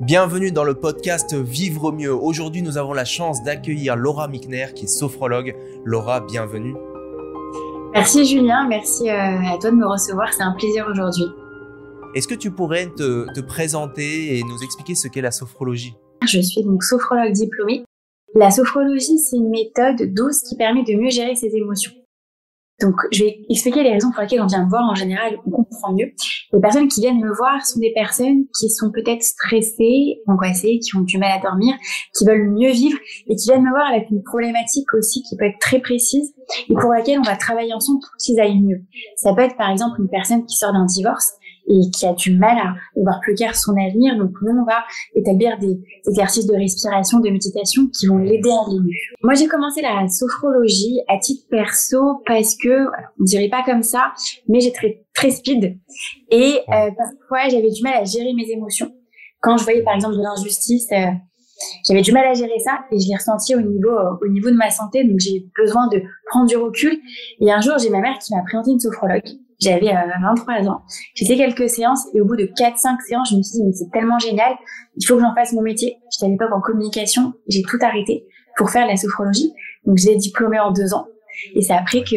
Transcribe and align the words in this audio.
Bienvenue 0.00 0.50
dans 0.50 0.64
le 0.64 0.72
podcast 0.72 1.34
Vivre 1.34 1.92
mieux. 1.92 2.14
Aujourd'hui, 2.14 2.62
nous 2.62 2.78
avons 2.78 2.94
la 2.94 3.04
chance 3.04 3.42
d'accueillir 3.42 3.96
Laura 3.96 4.28
Mickner, 4.28 4.68
qui 4.74 4.84
est 4.86 4.88
sophrologue. 4.88 5.54
Laura, 5.84 6.20
bienvenue. 6.20 6.74
Merci 7.92 8.24
Julien, 8.24 8.66
merci 8.66 9.10
euh, 9.10 9.12
à 9.12 9.58
toi 9.60 9.70
de 9.70 9.76
me 9.76 9.86
recevoir, 9.86 10.32
c'est 10.32 10.42
un 10.42 10.52
plaisir 10.52 10.88
aujourd'hui. 10.90 11.26
Est-ce 12.14 12.26
que 12.26 12.34
tu 12.34 12.50
pourrais 12.50 12.86
te, 12.86 13.30
te, 13.34 13.40
présenter 13.40 14.38
et 14.38 14.42
nous 14.42 14.62
expliquer 14.62 14.94
ce 14.94 15.06
qu'est 15.06 15.20
la 15.20 15.32
sophrologie? 15.32 15.94
Je 16.26 16.40
suis 16.40 16.64
donc 16.64 16.82
sophrologue 16.82 17.32
diplômée. 17.32 17.84
La 18.34 18.50
sophrologie, 18.50 19.18
c'est 19.18 19.36
une 19.36 19.50
méthode 19.50 20.14
douce 20.14 20.40
qui 20.48 20.56
permet 20.56 20.82
de 20.82 20.94
mieux 20.94 21.10
gérer 21.10 21.34
ses 21.34 21.54
émotions. 21.54 21.92
Donc, 22.80 22.94
je 23.12 23.24
vais 23.24 23.40
expliquer 23.50 23.82
les 23.82 23.92
raisons 23.92 24.10
pour 24.10 24.22
lesquelles 24.22 24.40
on 24.40 24.46
vient 24.46 24.64
me 24.64 24.70
voir. 24.70 24.88
En 24.90 24.94
général, 24.94 25.36
on 25.52 25.59
Les 26.52 26.60
personnes 26.60 26.88
qui 26.88 27.00
viennent 27.00 27.20
me 27.20 27.34
voir 27.34 27.64
sont 27.64 27.80
des 27.80 27.92
personnes 27.92 28.44
qui 28.58 28.70
sont 28.70 28.90
peut-être 28.90 29.22
stressées, 29.22 30.20
angoissées, 30.26 30.78
qui 30.78 30.96
ont 30.96 31.02
du 31.02 31.18
mal 31.18 31.30
à 31.38 31.40
dormir, 31.40 31.74
qui 32.16 32.24
veulent 32.24 32.50
mieux 32.50 32.70
vivre 32.70 32.98
et 33.28 33.36
qui 33.36 33.50
viennent 33.50 33.64
me 33.64 33.70
voir 33.70 33.86
avec 33.88 34.10
une 34.10 34.22
problématique 34.22 34.92
aussi 34.94 35.22
qui 35.22 35.36
peut 35.36 35.46
être 35.46 35.58
très 35.60 35.80
précise 35.80 36.34
et 36.68 36.74
pour 36.74 36.90
laquelle 36.90 37.18
on 37.18 37.22
va 37.22 37.36
travailler 37.36 37.72
ensemble 37.72 38.00
pour 38.00 38.16
qu'ils 38.18 38.40
aillent 38.40 38.60
mieux. 38.60 38.82
Ça 39.16 39.34
peut 39.34 39.42
être 39.42 39.56
par 39.56 39.70
exemple 39.70 40.00
une 40.00 40.08
personne 40.08 40.44
qui 40.46 40.56
sort 40.56 40.72
d'un 40.72 40.86
divorce 40.86 41.32
et 41.70 41.90
qui 41.90 42.06
a 42.06 42.12
du 42.12 42.36
mal 42.36 42.58
à 42.58 42.74
voir 42.96 43.20
plus 43.22 43.34
clair 43.34 43.54
son 43.54 43.72
avenir. 43.72 44.16
Donc 44.16 44.32
nous, 44.42 44.52
on 44.52 44.64
va 44.64 44.82
établir 45.14 45.58
des 45.58 45.78
exercices 46.08 46.46
de 46.46 46.54
respiration, 46.54 47.20
de 47.20 47.30
méditation 47.30 47.86
qui 47.86 48.06
vont 48.06 48.18
l'aider 48.18 48.50
à 48.50 48.66
aller 48.66 48.80
mieux. 48.80 48.90
Moi, 49.22 49.34
j'ai 49.34 49.46
commencé 49.46 49.80
la 49.80 50.06
sophrologie 50.08 51.00
à 51.08 51.18
titre 51.18 51.46
perso 51.48 52.22
parce 52.26 52.56
que, 52.56 52.86
on 53.20 53.24
dirait 53.24 53.48
pas 53.48 53.62
comme 53.64 53.82
ça, 53.82 54.12
mais 54.48 54.60
j'ai 54.60 54.72
très, 54.72 55.04
très 55.14 55.30
speed 55.30 55.78
et 56.30 56.58
euh, 56.68 56.90
parfois 56.96 57.48
j'avais 57.48 57.70
du 57.70 57.82
mal 57.82 57.94
à 57.94 58.04
gérer 58.04 58.32
mes 58.34 58.50
émotions. 58.50 58.90
Quand 59.40 59.56
je 59.56 59.64
voyais 59.64 59.82
par 59.82 59.94
exemple 59.94 60.16
de 60.16 60.22
l'injustice, 60.22 60.88
euh, 60.92 61.12
j'avais 61.86 62.02
du 62.02 62.12
mal 62.12 62.26
à 62.26 62.34
gérer 62.34 62.58
ça 62.64 62.80
et 62.90 62.98
je 62.98 63.08
l'ai 63.08 63.16
ressenti 63.16 63.54
au 63.54 63.60
niveau 63.60 63.90
au 64.22 64.28
niveau 64.28 64.50
de 64.50 64.56
ma 64.56 64.70
santé 64.70 65.04
donc 65.04 65.18
j'ai 65.18 65.46
besoin 65.56 65.88
de 65.88 66.02
prendre 66.30 66.46
du 66.46 66.56
recul 66.56 66.98
et 67.40 67.52
un 67.52 67.60
jour 67.60 67.74
j'ai 67.78 67.90
ma 67.90 68.00
mère 68.00 68.18
qui 68.18 68.34
m'a 68.34 68.42
présenté 68.42 68.70
une 68.70 68.80
sophrologue 68.80 69.22
j'avais 69.60 69.92
23 70.22 70.54
euh, 70.54 70.66
ans. 70.68 70.82
J'ai 71.14 71.26
fait 71.26 71.36
quelques 71.36 71.68
séances 71.68 72.06
et 72.14 72.20
au 72.20 72.24
bout 72.24 72.36
de 72.36 72.44
4-5 72.44 73.00
séances, 73.06 73.30
je 73.30 73.36
me 73.36 73.42
suis 73.42 73.58
dit, 73.58 73.64
mais 73.64 73.72
c'est 73.72 73.90
tellement 73.92 74.18
génial, 74.18 74.54
il 74.96 75.06
faut 75.06 75.16
que 75.16 75.20
j'en 75.20 75.34
fasse 75.34 75.52
mon 75.52 75.62
métier. 75.62 75.98
J'étais 76.10 76.26
à 76.26 76.28
l'époque 76.30 76.52
en 76.52 76.60
communication, 76.60 77.34
j'ai 77.46 77.62
tout 77.62 77.78
arrêté 77.82 78.24
pour 78.56 78.70
faire 78.70 78.86
la 78.86 78.96
sophrologie. 78.96 79.52
Donc, 79.84 79.98
j'ai 79.98 80.16
diplômé 80.16 80.58
en 80.58 80.72
deux 80.72 80.94
ans. 80.94 81.06
Et 81.54 81.62
c'est 81.62 81.72
après 81.72 82.02
que, 82.02 82.16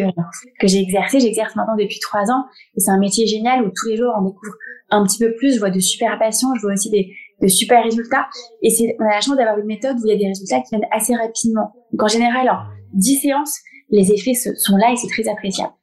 que 0.59 0.67
j'ai 0.67 0.79
exercé. 0.79 1.19
J'exerce 1.19 1.55
maintenant 1.55 1.75
depuis 1.75 1.99
trois 1.99 2.31
ans. 2.31 2.45
Et 2.75 2.79
c'est 2.79 2.91
un 2.91 2.99
métier 2.99 3.27
génial 3.27 3.63
où 3.63 3.71
tous 3.75 3.89
les 3.89 3.97
jours, 3.97 4.13
on 4.17 4.23
découvre 4.23 4.53
un 4.89 5.03
petit 5.05 5.19
peu 5.19 5.33
plus. 5.35 5.53
Je 5.55 5.59
vois 5.59 5.69
de 5.69 5.79
super 5.79 6.17
patients. 6.17 6.53
Je 6.55 6.61
vois 6.61 6.73
aussi 6.73 6.89
des, 6.89 7.13
de 7.43 7.47
super 7.47 7.83
résultats. 7.83 8.27
Et 8.61 8.69
c'est, 8.69 8.95
on 8.99 9.05
a 9.05 9.15
la 9.15 9.21
chance 9.21 9.35
d'avoir 9.35 9.57
une 9.59 9.65
méthode 9.65 9.97
où 9.97 10.05
il 10.05 10.09
y 10.09 10.13
a 10.13 10.17
des 10.17 10.27
résultats 10.27 10.61
qui 10.61 10.69
viennent 10.75 10.87
assez 10.91 11.15
rapidement. 11.15 11.73
Donc, 11.91 12.03
en 12.03 12.07
général, 12.07 12.49
en 12.49 12.59
10 12.93 13.19
séances, 13.19 13.59
les 13.89 14.11
effets 14.11 14.33
sont 14.33 14.77
là 14.77 14.91
et 14.91 14.95
c'est 14.95 15.07
très 15.07 15.29
appréciable. 15.29 15.73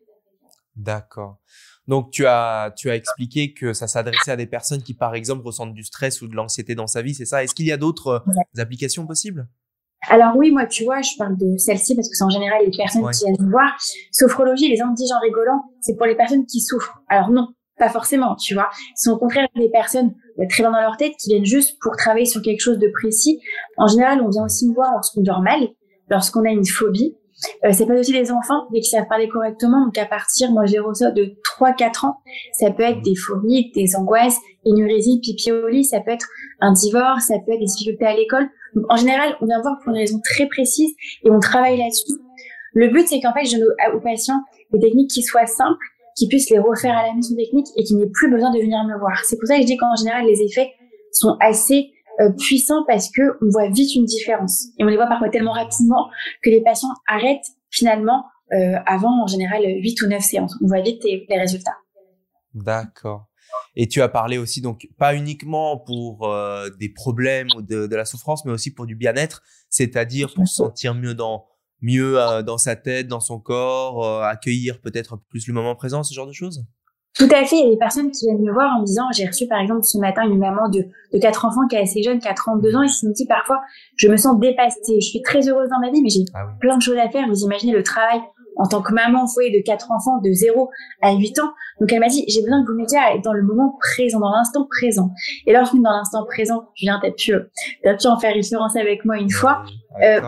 D'accord. 0.77 1.39
Donc 1.87 2.11
tu 2.13 2.25
as 2.25 2.73
tu 2.77 2.89
as 2.89 2.95
expliqué 2.95 3.53
que 3.53 3.73
ça 3.73 3.89
s'adressait 3.89 4.31
à 4.31 4.37
des 4.37 4.47
personnes 4.47 4.81
qui 4.81 4.95
par 4.95 5.17
exemple 5.17 5.45
ressentent 5.45 5.75
du 5.75 5.83
stress 5.83 6.23
ou 6.23 6.29
de 6.29 6.37
l'anxiété 6.37 6.77
dans 6.77 6.87
sa 6.87 7.03
vie, 7.03 7.15
c'est 7.15 7.25
ça? 7.25 7.43
Est-ce 7.43 7.53
qu'il 7.53 7.67
y 7.67 7.73
a 7.73 7.77
d'autres 7.77 8.23
euh, 8.29 8.61
applications 8.63 9.07
possibles? 9.07 9.49
Alors 10.09 10.37
oui, 10.37 10.51
moi, 10.51 10.67
tu 10.67 10.85
vois, 10.85 11.03
je 11.03 11.11
parle 11.19 11.37
de 11.37 11.59
celle-ci 11.59 11.95
parce 11.95 12.09
que 12.09 12.15
c'est 12.15 12.25
en 12.25 12.31
général 12.31 12.65
les 12.65 12.71
personnes 12.71 13.11
qui 13.11 13.25
viennent 13.25 13.45
me 13.45 13.51
voir. 13.51 13.77
Sophrologie, 14.13 14.69
les 14.69 14.77
gens 14.77 14.89
disent 14.95 15.13
en 15.13 15.21
rigolant, 15.21 15.63
c'est 15.81 15.97
pour 15.97 16.07
les 16.07 16.15
personnes 16.15 16.47
qui 16.47 16.61
souffrent. 16.61 17.03
Alors 17.09 17.31
non, 17.31 17.49
pas 17.81 17.89
forcément, 17.89 18.37
tu 18.37 18.55
vois. 18.55 18.69
C'est 18.95 19.11
au 19.11 19.17
contraire 19.17 19.49
des 19.57 19.71
personnes 19.71 20.15
euh, 20.39 20.45
très 20.49 20.63
bien 20.63 20.71
dans 20.71 20.81
leur 20.81 20.97
tête 20.97 21.15
qui 21.19 21.31
viennent 21.31 21.45
juste 21.45 21.79
pour 21.81 21.97
travailler 21.97 22.27
sur 22.27 22.43
quelque 22.43 22.61
chose 22.61 22.79
de 22.79 22.89
précis. 22.93 23.41
En 23.77 23.89
général, 23.89 24.21
on 24.23 24.29
vient 24.29 24.45
aussi 24.45 24.69
me 24.69 24.75
voir 24.75 24.93
lorsqu'on 24.93 25.23
dort 25.23 25.43
mal, 25.43 25.61
lorsqu'on 26.09 26.45
a 26.45 26.51
une 26.51 26.67
phobie, 26.67 27.17
euh, 27.65 27.73
ça 27.73 27.87
peut 27.87 27.95
être 27.95 28.01
aussi 28.01 28.13
des 28.13 28.31
enfants, 28.31 28.67
dès 28.71 28.81
qu'ils 28.81 28.91
savent 28.91 29.09
parler 29.09 29.29
correctement. 29.29 29.85
Donc, 29.85 29.97
à 29.97 30.05
partir, 30.05 30.51
moi, 30.53 30.67
j'ai 30.67 30.79
reçu 30.79 31.05
de 31.15 31.35
3-4 31.59 32.07
ans. 32.07 32.17
Ça 32.53 32.71
peut 32.71 32.83
être 32.83 33.01
des 33.03 33.15
phobies, 33.15 33.73
des 33.75 33.97
angoisses, 33.97 34.37
énurésie, 34.65 35.21
pipioli. 35.21 35.85
Ça 35.85 36.01
peut 36.01 36.11
être 36.11 36.29
un 36.61 36.73
divorce. 36.73 37.25
Ça 37.29 37.35
peut 37.45 37.53
être 37.53 37.61
des 37.61 37.65
difficultés 37.65 38.05
à 38.05 38.15
l'école. 38.15 38.49
En 38.89 38.97
général, 38.97 39.37
on 39.41 39.47
vient 39.47 39.61
voir 39.63 39.79
pour 39.83 39.93
une 39.93 39.99
raison 39.99 40.21
très 40.23 40.47
précise 40.47 40.95
et 41.25 41.31
on 41.31 41.41
travaille 41.41 41.79
là-dessus. 41.79 42.13
Le 42.75 42.89
but, 42.89 43.09
c'est 43.09 43.21
qu'en 43.21 43.33
fait, 43.33 43.45
je 43.45 43.57
donne 43.57 43.95
aux 43.95 44.01
patients 44.01 44.43
des 44.73 44.79
techniques 44.79 45.11
qui 45.11 45.23
soient 45.23 45.47
simples, 45.47 45.85
qui 46.21 46.29
puissent 46.29 46.51
les 46.51 46.59
refaire 46.59 46.97
à 46.99 47.07
la 47.07 47.15
maison 47.15 47.35
technique 47.35 47.69
et 47.77 47.83
qui 47.83 47.95
n'aient 47.95 48.11
plus 48.13 48.31
besoin 48.31 48.53
de 48.53 48.59
venir 48.59 48.85
me 48.85 48.99
voir. 48.99 49.25
C'est 49.25 49.39
pour 49.39 49.49
ça 49.49 49.57
que 49.57 49.63
je 49.63 49.67
dis 49.67 49.79
qu'en 49.79 49.97
général, 49.97 50.27
les 50.27 50.43
effets 50.43 50.71
sont 51.13 51.39
assez 51.41 51.93
euh, 52.21 52.31
puissant 52.33 52.85
parce 52.87 53.11
que 53.11 53.23
on 53.41 53.49
voit 53.49 53.71
vite 53.71 53.95
une 53.95 54.05
différence 54.05 54.67
et 54.79 54.85
on 54.85 54.89
les 54.89 54.97
voit 54.97 55.07
parfois 55.07 55.31
tellement 55.31 55.53
rapidement 55.53 56.11
que 56.43 56.51
les 56.51 56.61
patients 56.61 56.91
arrêtent 57.09 57.47
finalement 57.71 58.27
euh, 58.53 58.75
avant 58.85 59.23
en 59.23 59.27
général 59.27 59.63
8 59.65 60.03
ou 60.03 60.09
9 60.09 60.23
séances. 60.23 60.55
On 60.63 60.67
voit 60.67 60.83
vite 60.83 61.03
les, 61.05 61.27
résultats. 61.39 61.79
D'accord. 62.53 63.25
Et 63.75 63.89
tu 63.89 64.03
as 64.03 64.09
parlé 64.11 64.37
aussi 64.37 64.61
donc 64.61 64.89
pas 64.99 65.15
uniquement 65.15 65.79
pour 65.79 66.29
euh, 66.29 66.69
des 66.79 66.91
problèmes 66.91 67.49
ou 67.57 67.63
de, 67.63 67.87
de, 67.87 67.97
la 67.97 68.05
souffrance, 68.05 68.45
mais 68.45 68.53
aussi 68.53 68.75
pour 68.75 68.85
du 68.85 68.95
bien-être, 68.95 69.43
c'est-à-dire 69.71 70.35
pour 70.35 70.47
se 70.47 70.57
sentir 70.57 70.95
mieux 70.95 71.15
dans 71.15 71.47
mieux 71.83 72.19
dans 72.47 72.59
sa 72.59 72.77
tête, 72.77 73.09
dans 73.09 73.21
son 73.21 73.39
corps, 73.39 74.23
accueillir 74.25 74.81
peut-être 74.81 75.19
plus 75.29 75.47
le 75.47 75.55
moment 75.55 75.75
présent, 75.75 76.03
ce 76.03 76.15
genre 76.15 76.27
de 76.27 76.33
choses? 76.33 76.65
Tout 77.17 77.29
à 77.33 77.45
fait. 77.45 77.57
Il 77.57 77.65
y 77.65 77.67
a 77.67 77.71
des 77.71 77.77
personnes 77.77 78.11
qui 78.11 78.27
viennent 78.27 78.41
me 78.41 78.53
voir 78.53 78.77
en 78.77 78.81
me 78.81 78.87
disant, 78.87 79.03
j'ai 79.13 79.27
reçu 79.27 79.47
par 79.49 79.61
exemple 79.61 79.83
ce 79.83 79.99
matin 79.99 80.23
une 80.23 80.39
maman 80.39 80.69
de, 80.69 80.85
de 81.13 81.19
quatre 81.19 81.45
enfants 81.45 81.67
qui 81.69 81.77
est 81.77 81.81
assez 81.81 82.03
jeune, 82.03 82.21
qui 82.21 82.29
a 82.29 82.35
32 82.35 82.77
ans, 82.77 82.83
et 82.83 82.87
qui 82.87 83.07
me 83.07 83.13
dit 83.13 83.27
parfois, 83.27 83.61
je 83.97 84.09
me 84.09 84.17
sens 84.17 84.39
dépassée, 84.39 85.01
je 85.01 85.07
suis 85.07 85.23
très 85.23 85.49
heureuse 85.49 85.69
dans 85.71 85.81
ma 85.81 85.91
vie, 85.91 86.03
mais 86.03 86.09
j'ai 86.09 86.25
ah 86.35 86.47
plein 86.61 86.77
de 86.77 86.83
choses 86.83 86.99
à 86.99 87.11
faire. 87.11 87.27
Vous 87.29 87.43
imaginez 87.43 87.73
le 87.73 87.83
travail 87.83 88.21
en 88.57 88.67
tant 88.67 88.83
que 88.83 88.93
maman 88.93 89.27
foyer 89.27 89.51
de 89.51 89.63
quatre 89.65 89.91
enfants 89.91 90.19
de 90.19 90.31
0 90.33 90.71
à 91.03 91.13
8 91.13 91.39
ans. 91.41 91.53
Donc 91.81 91.93
elle 91.93 92.01
m'a 92.01 92.09
dit, 92.09 92.25
j'ai 92.29 92.43
besoin 92.43 92.63
que 92.63 92.71
vous 92.71 92.77
m'aidiez 92.77 92.99
à 92.99 93.15
être 93.15 93.25
dans 93.25 93.33
le 93.33 93.43
moment 93.43 93.77
présent, 93.81 94.21
dans 94.21 94.31
l'instant 94.31 94.67
présent. 94.71 95.11
Et 95.47 95.53
lorsqu'on 95.53 95.79
est 95.79 95.83
dans 95.83 95.93
l'instant 95.93 96.25
présent, 96.27 96.69
Julien, 96.77 97.01
t'as 97.03 97.11
pu, 97.11 97.33
t'as 97.83 97.95
pu 97.95 98.07
en 98.07 98.19
faire 98.19 98.35
référence 98.35 98.77
avec 98.77 99.05
moi 99.05 99.19
une 99.19 99.31
fois. 99.31 99.65
Euh, 100.03 100.21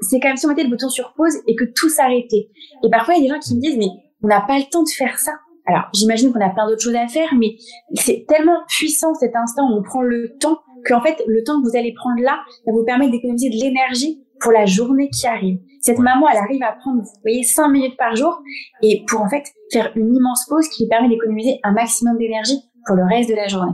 c'est 0.00 0.22
même 0.22 0.36
si 0.36 0.46
on 0.46 0.50
mettait 0.50 0.64
le 0.64 0.70
bouton 0.70 0.88
sur 0.88 1.12
pause 1.14 1.36
et 1.46 1.54
que 1.54 1.64
tout 1.64 1.88
s'arrêtait. 1.88 2.50
Et 2.84 2.90
parfois, 2.90 3.14
il 3.14 3.18
y 3.18 3.20
a 3.20 3.28
des 3.28 3.34
gens 3.34 3.40
qui 3.40 3.54
me 3.54 3.60
disent, 3.60 3.78
mais 3.78 3.88
on 4.22 4.28
n'a 4.28 4.40
pas 4.40 4.58
le 4.58 4.64
temps 4.70 4.82
de 4.82 4.88
faire 4.88 5.18
ça. 5.18 5.32
Alors, 5.66 5.84
j'imagine 5.94 6.32
qu'on 6.32 6.40
a 6.40 6.50
plein 6.50 6.66
d'autres 6.66 6.82
choses 6.82 6.94
à 6.94 7.06
faire, 7.08 7.28
mais 7.38 7.56
c'est 7.94 8.24
tellement 8.26 8.58
puissant 8.68 9.14
cet 9.14 9.36
instant 9.36 9.70
où 9.70 9.78
on 9.78 9.82
prend 9.82 10.02
le 10.02 10.36
temps 10.40 10.58
qu'en 10.86 11.02
fait, 11.02 11.22
le 11.26 11.44
temps 11.44 11.60
que 11.60 11.68
vous 11.68 11.76
allez 11.76 11.92
prendre 11.92 12.20
là, 12.22 12.38
va 12.66 12.72
vous 12.72 12.84
permettre 12.84 13.12
d'économiser 13.12 13.50
de 13.50 13.56
l'énergie 13.56 14.24
pour 14.40 14.52
la 14.52 14.66
journée 14.66 15.10
qui 15.10 15.26
arrive. 15.26 15.58
Cette 15.80 15.98
maman, 15.98 16.28
elle 16.28 16.38
arrive 16.38 16.62
à 16.62 16.72
prendre, 16.72 17.02
vous 17.02 17.20
voyez, 17.22 17.42
5 17.42 17.68
minutes 17.68 17.96
par 17.96 18.16
jour 18.16 18.40
et 18.82 19.04
pour 19.06 19.20
en 19.20 19.28
fait 19.28 19.44
faire 19.72 19.92
une 19.94 20.14
immense 20.14 20.46
pause 20.48 20.68
qui 20.68 20.84
lui 20.84 20.88
permet 20.88 21.08
d'économiser 21.08 21.60
un 21.62 21.72
maximum 21.72 22.16
d'énergie 22.16 22.60
pour 22.86 22.96
le 22.96 23.04
reste 23.04 23.28
de 23.28 23.34
la 23.34 23.48
journée. 23.48 23.72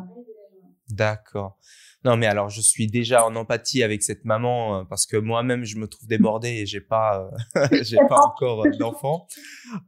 D'accord. 0.91 1.57
Non, 2.05 2.19
mais 2.19 2.27
alors 2.27 2.51
je 2.51 2.61
suis 2.61 2.87
déjà 2.87 3.25
en 3.25 3.35
empathie 3.35 3.83
avec 3.83 4.03
cette 4.03 4.27
maman 4.27 4.81
euh, 4.81 4.85
parce 4.85 5.07
que 5.07 5.17
moi-même 5.17 5.65
je 5.65 5.79
me 5.79 5.87
trouve 5.87 6.07
débordé 6.07 6.49
et 6.49 6.67
j'ai 6.67 6.83
pas, 6.83 7.31
euh, 7.57 7.67
j'ai 7.83 7.97
pas 7.97 8.21
encore 8.21 8.67
euh, 8.67 8.71
d'enfant. 8.79 9.27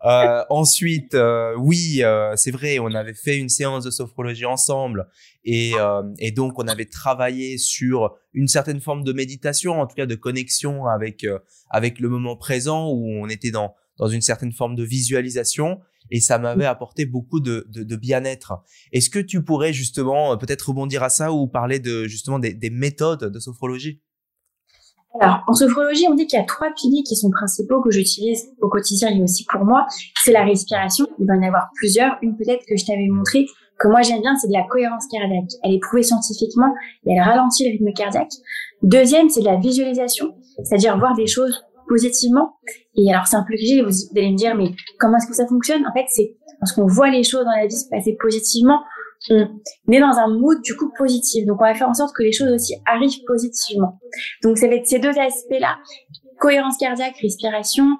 Euh, 0.04 0.42
ensuite, 0.48 1.16
oui, 1.58 2.02
c'est 2.36 2.50
vrai, 2.50 2.78
on 2.78 2.94
avait 2.94 3.14
fait 3.14 3.36
une 3.36 3.50
séance 3.50 3.84
de 3.84 3.90
sophrologie 3.90 4.46
ensemble 4.46 5.08
et, 5.44 5.72
et 6.18 6.32
donc 6.32 6.58
on 6.58 6.66
avait 6.66 6.86
travaillé 6.86 7.58
sur 7.58 8.16
une 8.32 8.48
certaine 8.48 8.80
forme 8.80 9.04
de 9.04 9.12
méditation, 9.12 9.80
en 9.80 9.86
tout 9.86 9.94
cas 9.94 10.06
de 10.06 10.14
connexion 10.14 10.86
avec 10.86 11.26
avec 11.70 12.00
le 12.00 12.08
moment 12.08 12.36
présent 12.36 12.88
où 12.90 13.10
on 13.22 13.28
était 13.28 13.50
dans 13.50 13.74
dans 13.98 14.08
une 14.08 14.20
certaine 14.20 14.52
forme 14.52 14.74
de 14.74 14.84
visualisation 14.84 15.80
et 16.10 16.20
ça 16.20 16.38
m'avait 16.38 16.66
apporté 16.66 17.06
beaucoup 17.06 17.40
de, 17.40 17.66
de, 17.68 17.82
de 17.82 17.96
bien-être. 17.96 18.62
Est-ce 18.92 19.10
que 19.10 19.18
tu 19.18 19.42
pourrais 19.42 19.72
justement 19.72 20.32
euh, 20.32 20.36
peut-être 20.36 20.68
rebondir 20.68 21.02
à 21.02 21.08
ça 21.08 21.32
ou 21.32 21.46
parler 21.46 21.78
de 21.78 22.04
justement 22.04 22.38
des, 22.38 22.54
des 22.54 22.70
méthodes 22.70 23.32
de 23.32 23.38
sophrologie? 23.38 24.02
Alors, 25.18 25.42
en 25.46 25.54
sophrologie, 25.54 26.06
on 26.10 26.14
dit 26.14 26.26
qu'il 26.26 26.38
y 26.38 26.42
a 26.42 26.44
trois 26.44 26.68
piliers 26.78 27.02
qui 27.02 27.16
sont 27.16 27.30
principaux 27.30 27.80
que 27.80 27.90
j'utilise 27.90 28.50
au 28.60 28.68
quotidien 28.68 29.08
et 29.08 29.22
aussi 29.22 29.46
pour 29.50 29.64
moi. 29.64 29.86
C'est 30.22 30.32
la 30.32 30.44
respiration. 30.44 31.06
Il 31.18 31.26
va 31.26 31.36
y 31.36 31.38
en 31.38 31.42
avoir 31.42 31.68
plusieurs. 31.74 32.18
Une 32.20 32.36
peut-être 32.36 32.64
que 32.68 32.76
je 32.76 32.84
t'avais 32.84 33.08
montré 33.08 33.46
que 33.78 33.88
moi 33.88 34.02
j'aime 34.02 34.20
bien, 34.20 34.36
c'est 34.36 34.48
de 34.48 34.52
la 34.52 34.64
cohérence 34.64 35.06
cardiaque. 35.10 35.50
Elle 35.62 35.74
est 35.74 35.80
prouvée 35.80 36.02
scientifiquement 36.02 36.72
et 37.06 37.12
elle 37.12 37.22
ralentit 37.22 37.64
le 37.64 37.72
rythme 37.72 37.92
cardiaque. 37.92 38.32
Deuxième, 38.82 39.28
c'est 39.28 39.40
de 39.40 39.46
la 39.46 39.56
visualisation, 39.56 40.34
c'est-à-dire 40.64 40.98
voir 40.98 41.14
des 41.14 41.26
choses 41.26 41.64
positivement. 41.88 42.56
Et 42.94 43.12
alors, 43.12 43.26
c'est 43.26 43.36
un 43.36 43.44
peu 43.44 43.54
cliché, 43.54 43.82
vous 43.82 43.90
allez 44.16 44.32
me 44.32 44.36
dire, 44.36 44.54
mais 44.54 44.70
comment 44.98 45.16
est-ce 45.18 45.26
que 45.26 45.34
ça 45.34 45.46
fonctionne? 45.46 45.86
En 45.86 45.92
fait, 45.92 46.06
c'est 46.08 46.36
parce 46.60 46.72
qu'on 46.72 46.86
voit 46.86 47.10
les 47.10 47.22
choses 47.22 47.44
dans 47.44 47.56
la 47.56 47.66
vie 47.66 47.76
se 47.76 47.88
passer 47.88 48.16
positivement, 48.20 48.80
on 49.30 49.92
est 49.92 50.00
dans 50.00 50.18
un 50.18 50.28
mood 50.28 50.60
du 50.62 50.76
coup 50.76 50.92
positif. 50.96 51.46
Donc, 51.46 51.60
on 51.60 51.64
va 51.64 51.74
faire 51.74 51.88
en 51.88 51.94
sorte 51.94 52.14
que 52.14 52.22
les 52.22 52.32
choses 52.32 52.52
aussi 52.52 52.74
arrivent 52.86 53.24
positivement. 53.26 53.98
Donc, 54.42 54.58
ça 54.58 54.68
va 54.68 54.74
être 54.74 54.86
ces 54.86 54.98
deux 54.98 55.18
aspects-là 55.18 55.78
cohérence 56.38 56.76
cardiaque, 56.76 57.16
respiration, 57.22 57.96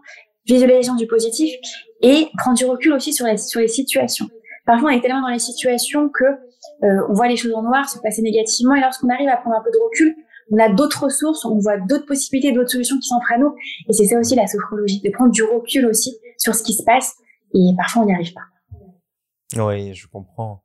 visualisation 0.46 0.94
du 0.94 1.06
positif 1.06 1.54
et 2.02 2.28
prendre 2.38 2.56
du 2.56 2.64
recul 2.64 2.92
aussi 2.92 3.12
sur, 3.12 3.26
sur 3.38 3.60
les 3.60 3.68
situations. 3.68 4.26
Parfois, 4.66 4.90
on 4.90 4.92
est 4.92 5.00
tellement 5.00 5.22
dans 5.22 5.32
les 5.32 5.38
situations 5.38 6.08
que 6.08 6.24
euh, 6.24 7.06
on 7.08 7.14
voit 7.14 7.28
les 7.28 7.36
choses 7.36 7.54
en 7.54 7.62
noir, 7.62 7.88
se 7.88 7.98
passer 8.00 8.20
négativement, 8.22 8.74
et 8.74 8.80
lorsqu'on 8.80 9.08
arrive 9.08 9.28
à 9.28 9.36
prendre 9.36 9.56
un 9.56 9.62
peu 9.62 9.70
de 9.70 9.82
recul, 9.82 10.14
on 10.50 10.58
a 10.58 10.72
d'autres 10.72 11.04
ressources, 11.04 11.44
on 11.44 11.58
voit 11.58 11.78
d'autres 11.78 12.06
possibilités, 12.06 12.52
d'autres 12.52 12.70
solutions 12.70 12.96
qui 12.98 13.08
s'offrent 13.08 13.32
à 13.32 13.38
nous. 13.38 13.54
Et 13.88 13.92
c'est 13.92 14.06
ça 14.06 14.18
aussi 14.18 14.34
la 14.34 14.46
sophrologie, 14.46 15.00
de 15.00 15.10
prendre 15.10 15.32
du 15.32 15.42
recul 15.42 15.86
aussi 15.86 16.16
sur 16.38 16.54
ce 16.54 16.62
qui 16.62 16.72
se 16.72 16.84
passe. 16.84 17.14
Et 17.54 17.74
parfois, 17.76 18.02
on 18.02 18.06
n'y 18.06 18.14
arrive 18.14 18.32
pas. 18.32 19.64
Oui, 19.64 19.94
je 19.94 20.06
comprends. 20.06 20.62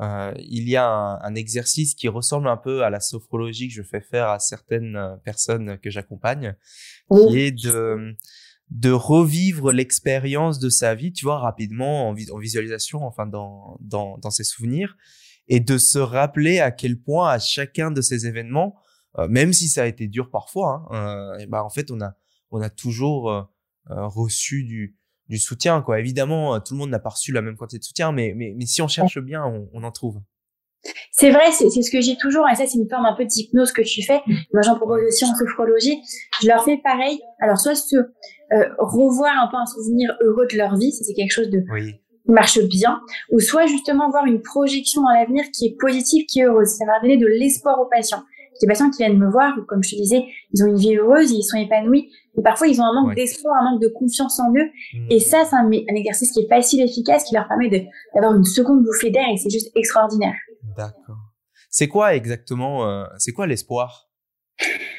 Euh, 0.00 0.32
il 0.38 0.68
y 0.68 0.76
a 0.76 0.86
un, 0.86 1.20
un, 1.22 1.34
exercice 1.34 1.94
qui 1.94 2.08
ressemble 2.08 2.48
un 2.48 2.56
peu 2.56 2.82
à 2.82 2.90
la 2.90 3.00
sophrologie 3.00 3.68
que 3.68 3.74
je 3.74 3.82
fais 3.82 4.02
faire 4.02 4.28
à 4.28 4.38
certaines 4.38 4.96
euh, 4.96 5.16
personnes 5.24 5.78
que 5.78 5.90
j'accompagne, 5.90 6.54
qui 7.10 7.40
est 7.40 7.52
de 7.52 8.14
de 8.68 8.90
revivre 8.90 9.70
l'expérience 9.70 10.58
de 10.58 10.68
sa 10.68 10.96
vie, 10.96 11.12
tu 11.12 11.24
vois, 11.24 11.38
rapidement 11.38 12.08
en, 12.08 12.14
en 12.14 12.38
visualisation, 12.38 13.04
enfin 13.04 13.24
dans, 13.24 13.78
dans 13.80 14.18
dans 14.18 14.30
ses 14.30 14.44
souvenirs, 14.44 14.96
et 15.48 15.60
de 15.60 15.78
se 15.78 15.98
rappeler 15.98 16.58
à 16.58 16.72
quel 16.72 17.00
point 17.00 17.30
à 17.30 17.38
chacun 17.38 17.90
de 17.90 18.00
ces 18.02 18.26
événements, 18.26 18.74
euh, 19.18 19.28
même 19.28 19.52
si 19.52 19.68
ça 19.68 19.82
a 19.82 19.86
été 19.86 20.08
dur 20.08 20.30
parfois, 20.30 20.86
hein, 20.90 21.34
euh, 21.36 21.38
et 21.38 21.46
ben 21.46 21.62
en 21.62 21.70
fait 21.70 21.90
on 21.90 22.00
a 22.00 22.14
on 22.50 22.60
a 22.60 22.70
toujours 22.70 23.30
euh, 23.30 23.42
reçu 23.88 24.64
du 24.64 24.96
du 25.28 25.38
soutien 25.38 25.82
quoi. 25.82 25.98
Évidemment, 25.98 26.60
tout 26.60 26.74
le 26.74 26.78
monde 26.78 26.90
n'a 26.90 27.00
pas 27.00 27.10
reçu 27.10 27.32
la 27.32 27.42
même 27.42 27.56
quantité 27.56 27.78
de 27.78 27.84
soutien, 27.84 28.12
mais 28.12 28.32
mais, 28.36 28.54
mais 28.56 28.66
si 28.66 28.82
on 28.82 28.88
cherche 28.88 29.18
bien, 29.18 29.44
on, 29.44 29.68
on 29.72 29.82
en 29.82 29.90
trouve. 29.90 30.20
C'est 31.10 31.30
vrai, 31.30 31.50
c'est 31.50 31.68
ce 31.70 31.90
que 31.90 32.00
j'ai 32.00 32.16
toujours, 32.16 32.48
et 32.48 32.54
ça 32.54 32.64
c'est 32.66 32.78
une 32.78 32.88
forme 32.88 33.06
un 33.06 33.14
peu 33.14 33.24
d'hypnose 33.24 33.72
que 33.72 33.82
tu 33.82 34.04
fais. 34.04 34.20
Moi 34.52 34.62
j'en 34.62 34.76
propose 34.76 35.02
aussi 35.08 35.24
en 35.24 35.34
sophrologie. 35.34 36.00
Je 36.42 36.46
leur 36.48 36.64
fais 36.64 36.78
pareil. 36.82 37.18
Alors 37.40 37.58
soit 37.58 37.74
se 37.74 37.96
euh, 37.96 38.68
revoir 38.78 39.32
un 39.36 39.48
peu 39.48 39.56
un 39.56 39.66
souvenir 39.66 40.16
heureux 40.20 40.46
de 40.46 40.56
leur 40.56 40.76
vie, 40.76 40.92
c'est 40.92 41.12
quelque 41.14 41.32
chose 41.32 41.50
de 41.50 41.64
oui. 41.72 41.94
qui 42.24 42.30
marche 42.30 42.60
bien, 42.60 43.00
ou 43.32 43.40
soit 43.40 43.66
justement 43.66 44.10
voir 44.10 44.26
une 44.26 44.40
projection 44.40 45.02
dans 45.02 45.10
l'avenir 45.10 45.44
qui 45.52 45.66
est 45.66 45.76
positive, 45.80 46.26
qui 46.26 46.40
est 46.40 46.44
heureuse. 46.44 46.68
Ça 46.68 46.84
va 46.86 47.00
donner 47.00 47.16
de 47.16 47.26
l'espoir 47.26 47.80
aux 47.80 47.88
patients 47.88 48.22
des 48.60 48.66
patients 48.66 48.90
qui 48.90 48.98
viennent 48.98 49.18
me 49.18 49.30
voir, 49.30 49.54
comme 49.68 49.82
je 49.82 49.90
te 49.90 49.96
disais, 49.96 50.24
ils 50.52 50.64
ont 50.64 50.66
une 50.66 50.76
vie 50.76 50.96
heureuse, 50.96 51.30
ils 51.30 51.42
sont 51.42 51.58
épanouis, 51.58 52.10
et 52.38 52.42
parfois 52.42 52.68
ils 52.68 52.80
ont 52.80 52.84
un 52.84 52.92
manque 52.92 53.14
d'espoir, 53.14 53.54
un 53.60 53.70
manque 53.70 53.82
de 53.82 53.88
confiance 53.88 54.38
en 54.40 54.50
eux. 54.50 54.70
Mmh. 54.94 55.06
Et 55.10 55.20
ça, 55.20 55.44
c'est 55.44 55.56
un, 55.56 55.66
un, 55.66 55.94
exercice 55.94 56.32
qui 56.32 56.40
est 56.40 56.48
facile, 56.48 56.82
efficace, 56.82 57.24
qui 57.24 57.34
leur 57.34 57.48
permet 57.48 57.68
d'avoir 58.14 58.34
une 58.34 58.44
seconde 58.44 58.84
bouffée 58.84 59.10
d'air, 59.10 59.26
et 59.32 59.36
c'est 59.36 59.50
juste 59.50 59.70
extraordinaire. 59.76 60.34
D'accord. 60.76 61.16
C'est 61.70 61.88
quoi 61.88 62.14
exactement, 62.14 62.88
euh, 62.88 63.04
c'est 63.18 63.32
quoi 63.32 63.46
l'espoir? 63.46 64.08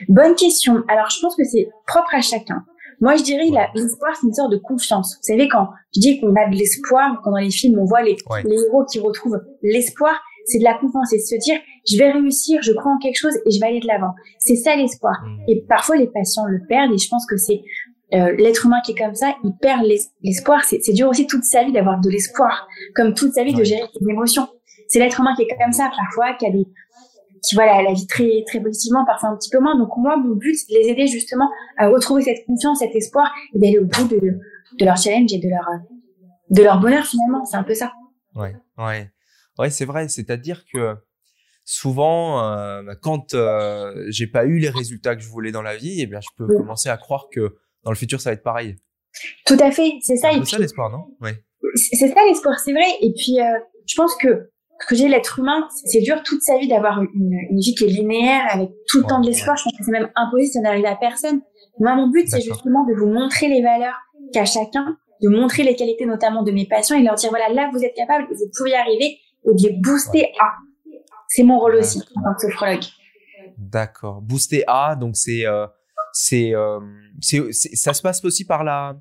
Bonne 0.08 0.36
question. 0.36 0.84
Alors, 0.88 1.10
je 1.10 1.20
pense 1.22 1.36
que 1.36 1.44
c'est 1.44 1.70
propre 1.88 2.14
à 2.14 2.22
chacun. 2.22 2.64
Moi, 3.00 3.16
je 3.16 3.24
dirais 3.24 3.46
l'espoir, 3.76 4.16
c'est 4.16 4.28
une 4.28 4.34
sorte 4.34 4.52
de 4.52 4.58
confiance. 4.58 5.16
Vous 5.18 5.24
savez, 5.24 5.48
quand 5.48 5.70
je 5.96 6.02
dis 6.02 6.20
qu'on 6.20 6.36
a 6.36 6.50
de 6.50 6.56
l'espoir, 6.56 7.20
quand 7.24 7.32
dans 7.32 7.38
les 7.38 7.52
films, 7.52 7.80
on 7.80 7.86
voit 7.86 8.02
les, 8.02 8.16
les 8.44 8.56
héros 8.56 8.86
qui 8.86 9.00
retrouvent 9.00 9.40
l'espoir, 9.62 10.20
c'est 10.48 10.60
de 10.60 10.64
la 10.64 10.74
confiance 10.74 11.14
et 11.14 11.18
de 11.18 11.22
se 11.22 11.36
dire 11.36 11.60
je 11.90 11.98
vais 11.98 12.12
réussir, 12.12 12.62
je 12.62 12.72
crois 12.72 12.92
en 12.92 12.98
quelque 12.98 13.18
chose 13.18 13.36
et 13.46 13.52
je 13.52 13.60
vais 13.60 13.68
aller 13.68 13.80
de 13.80 13.88
l'avant. 13.88 14.14
C'est 14.40 14.56
ça 14.56 14.76
l'espoir. 14.76 15.16
Mmh. 15.24 15.44
Et 15.50 15.64
parfois 15.68 15.98
les 15.98 16.08
patients 16.08 16.46
le 16.46 16.60
perdent 16.68 16.94
et 16.94 16.98
je 16.98 17.10
pense 17.10 17.26
que 17.26 17.38
c'est 17.38 17.62
euh, 18.14 18.34
l'être 18.38 18.66
humain 18.66 18.80
qui 18.86 18.94
est 18.94 18.96
comme 18.96 19.16
ça, 19.16 19.36
il 19.44 19.52
perd 19.62 19.86
l'espoir. 20.24 20.64
C'est 20.64 20.94
dur 20.94 21.10
aussi 21.10 21.28
toute 21.28 21.44
sa 21.44 21.64
vie 21.64 21.74
d'avoir 21.74 22.00
de 22.00 22.10
l'espoir, 22.10 22.68
comme 22.96 23.14
toute 23.14 23.34
sa 23.34 23.44
vie 23.44 23.54
de 23.54 23.64
gérer 23.64 23.84
ses 23.94 24.10
émotions. 24.10 24.48
C'est 24.88 25.00
l'être 25.00 25.20
humain 25.20 25.36
qui 25.36 25.44
est 25.44 25.58
comme 25.62 25.74
ça 25.74 25.90
parfois, 25.96 26.34
qui 26.36 26.46
a 26.46 26.52
des 26.52 26.66
qui 27.44 27.56
voit 27.56 27.66
la, 27.66 27.94
vie 27.94 28.08
très 28.08 28.44
très 28.48 28.60
positivement, 28.60 29.06
parfois 29.06 29.30
un 29.30 29.38
petit 29.38 29.50
peu 29.50 29.60
moins. 29.60 29.78
Donc 29.78 29.90
moi, 29.98 30.18
mon 30.18 30.36
but, 30.36 30.56
c'est 30.56 30.74
de 30.74 30.80
les 30.80 30.90
aider 30.90 31.08
justement 31.08 31.50
à 31.78 31.88
retrouver 31.88 32.24
cette 32.24 32.46
confiance, 32.46 32.80
cet 32.80 32.96
espoir, 32.96 33.32
et 33.54 33.60
d'aller 33.60 33.78
au 33.78 33.86
bout 33.86 34.08
de, 34.08 34.20
de 34.20 34.86
leur 34.86 34.98
challenge 34.98 35.32
et 35.34 35.38
de 35.38 35.50
leur 35.50 35.66
de 36.50 36.64
leur 36.64 36.80
bonheur 36.80 37.06
finalement. 37.06 37.46
C'est 37.46 37.58
un 37.58 37.64
peu 37.64 37.74
ça. 37.74 37.92
Ouais, 38.36 38.56
ouais. 38.78 39.10
Ouais, 39.58 39.70
c'est 39.70 39.86
vrai. 39.86 40.08
C'est-à-dire 40.08 40.64
que 40.72 40.96
souvent, 41.68 42.44
euh, 42.44 42.94
quand 43.02 43.34
euh, 43.34 44.06
j'ai 44.10 44.28
pas 44.28 44.46
eu 44.46 44.58
les 44.58 44.70
résultats 44.70 45.16
que 45.16 45.22
je 45.22 45.28
voulais 45.28 45.52
dans 45.52 45.62
la 45.62 45.76
vie, 45.76 46.02
eh 46.02 46.08
bien, 46.08 46.20
je 46.22 46.30
peux 46.38 46.48
commencer 46.48 46.90
à 46.90 46.98
croire 46.98 47.28
que 47.32 47.56
dans 47.84 47.92
le 47.92 47.98
futur, 47.98 48.22
ça 48.22 48.30
va 48.30 48.34
être 48.34 48.44
pareil. 48.44 48.76
Tout 49.46 49.58
à 49.60 49.72
fait, 49.72 49.94
c'est 50.02 50.16
ça. 50.16 50.30
C'est 50.32 50.46
ça 50.46 50.60
l'espoir, 50.60 50.90
non? 50.90 51.06
Ouais. 51.22 51.44
C'est 51.76 52.08
ça 52.08 52.26
l'espoir, 52.28 52.58
c'est 52.60 52.72
vrai. 52.72 52.86
Et 53.02 53.14
puis, 53.14 53.40
euh, 53.40 53.60
je 53.86 53.96
pense 53.96 54.16
que 54.16 54.50
ce 54.80 54.88
que 54.88 54.96
j'ai 54.96 55.08
l'être 55.08 55.40
humain, 55.40 55.68
c'est 55.86 56.02
dur 56.02 56.22
toute 56.24 56.42
sa 56.42 56.58
vie 56.58 56.68
d'avoir 56.68 57.02
une, 57.02 57.34
une, 57.50 57.60
vie 57.60 57.74
qui 57.74 57.86
est 57.86 57.88
linéaire 57.88 58.46
avec 58.50 58.70
tout 58.88 59.00
le 59.00 59.06
temps 59.06 59.20
de 59.20 59.28
l'espoir. 59.28 59.58
Je 59.58 59.64
pense 59.64 59.74
que 59.78 59.84
c'est 59.84 59.92
même 59.92 60.10
impossible, 60.16 60.54
ça 60.54 60.62
n'arrive 60.62 60.86
à 60.86 60.96
personne. 60.96 61.42
Moi, 61.80 61.96
mon 61.96 62.10
but, 62.10 62.28
c'est 62.30 62.42
justement 62.42 62.86
de 62.86 62.94
vous 62.94 63.08
montrer 63.08 63.50
les 63.50 63.62
valeurs 63.62 63.98
qu'a 64.34 64.46
chacun, 64.46 64.98
de 65.22 65.30
montrer 65.30 65.64
les 65.64 65.76
qualités 65.76 66.06
notamment 66.06 66.44
de 66.44 66.52
mes 66.52 66.68
patients 66.68 66.98
et 66.98 67.04
leur 67.04 67.16
dire 67.16 67.30
voilà, 67.30 67.50
là, 67.50 67.70
vous 67.74 67.84
êtes 67.84 67.96
capable, 67.96 68.28
vous 68.30 68.52
pouvez 68.56 68.72
y 68.72 68.76
arriver 68.76 69.18
et 69.46 69.54
de 69.54 69.68
les 69.68 69.74
booster 69.74 70.26
à. 70.40 70.54
C'est 71.30 71.44
mon 71.44 71.60
rôle 71.60 71.76
aussi 71.76 72.02
en 72.16 72.24
tant 72.24 72.34
que 72.36 72.42
sophrologue. 72.42 72.84
D'accord. 73.58 74.22
Booster 74.22 74.64
à, 74.68 74.96
donc 74.96 75.18
c'est 75.18 75.46
euh, 75.46 75.68
c'est 76.14 76.54
euh, 76.54 76.80
c'est 77.22 77.52
ça 77.54 77.94
se 77.94 78.02
passe 78.02 78.24
aussi 78.24 78.46
par 78.46 78.64
la 78.64 78.96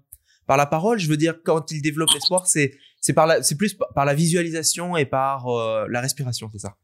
par 0.47 0.57
la 0.57 0.67
parole. 0.67 0.99
Je 0.99 1.09
veux 1.09 1.17
dire, 1.17 1.41
quand 1.45 1.71
il 1.71 1.83
développe 1.83 2.11
l'espoir, 2.15 2.47
c'est 2.47 2.73
c'est 3.01 3.13
par 3.13 3.27
la 3.27 3.43
c'est 3.43 3.57
plus 3.57 3.77
par 3.95 4.05
la 4.05 4.15
visualisation 4.15 4.97
et 4.97 5.05
par 5.05 5.47
euh, 5.49 5.87
la 5.89 6.01
respiration, 6.01 6.49
c'est 6.53 6.59
ça? 6.59 6.77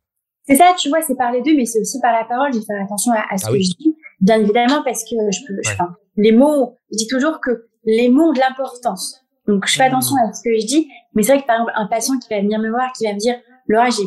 C'est 0.46 0.56
ça, 0.56 0.74
tu 0.76 0.88
vois, 0.88 1.02
c'est 1.02 1.14
par 1.14 1.30
les 1.30 1.40
deux, 1.40 1.54
mais 1.56 1.64
c'est 1.64 1.80
aussi 1.80 2.00
par 2.00 2.12
la 2.12 2.24
parole. 2.24 2.52
J'ai 2.52 2.60
fait 2.60 2.74
attention 2.82 3.12
à, 3.12 3.38
ce 3.38 3.46
ah 3.46 3.50
que 3.50 3.58
je 3.58 3.70
dis, 3.78 3.96
bien 4.20 4.40
évidemment, 4.40 4.82
parce 4.84 5.04
que 5.04 5.16
je 5.30 5.38
peux, 5.46 5.54
je, 5.64 5.70
les 6.16 6.32
mots, 6.32 6.78
je 6.90 6.98
dis 6.98 7.06
toujours 7.06 7.40
que 7.40 7.68
les 7.84 8.08
mots 8.08 8.30
ont 8.30 8.32
de 8.32 8.40
l'importance. 8.40 9.21
Donc, 9.46 9.66
je 9.66 9.74
fais 9.74 9.84
mmh. 9.84 9.92
attention 9.92 10.16
à 10.16 10.32
ce 10.32 10.42
que 10.42 10.54
je 10.58 10.66
dis. 10.66 10.88
Mais 11.14 11.22
c'est 11.22 11.32
vrai 11.32 11.42
que 11.42 11.46
par 11.46 11.56
exemple, 11.56 11.72
un 11.74 11.86
patient 11.86 12.18
qui 12.18 12.28
va 12.32 12.40
venir 12.40 12.58
me 12.58 12.70
voir, 12.70 12.92
qui 12.92 13.06
va 13.06 13.12
me 13.12 13.18
dire, 13.18 13.36
Laura, 13.66 13.90
j'ai 13.90 14.04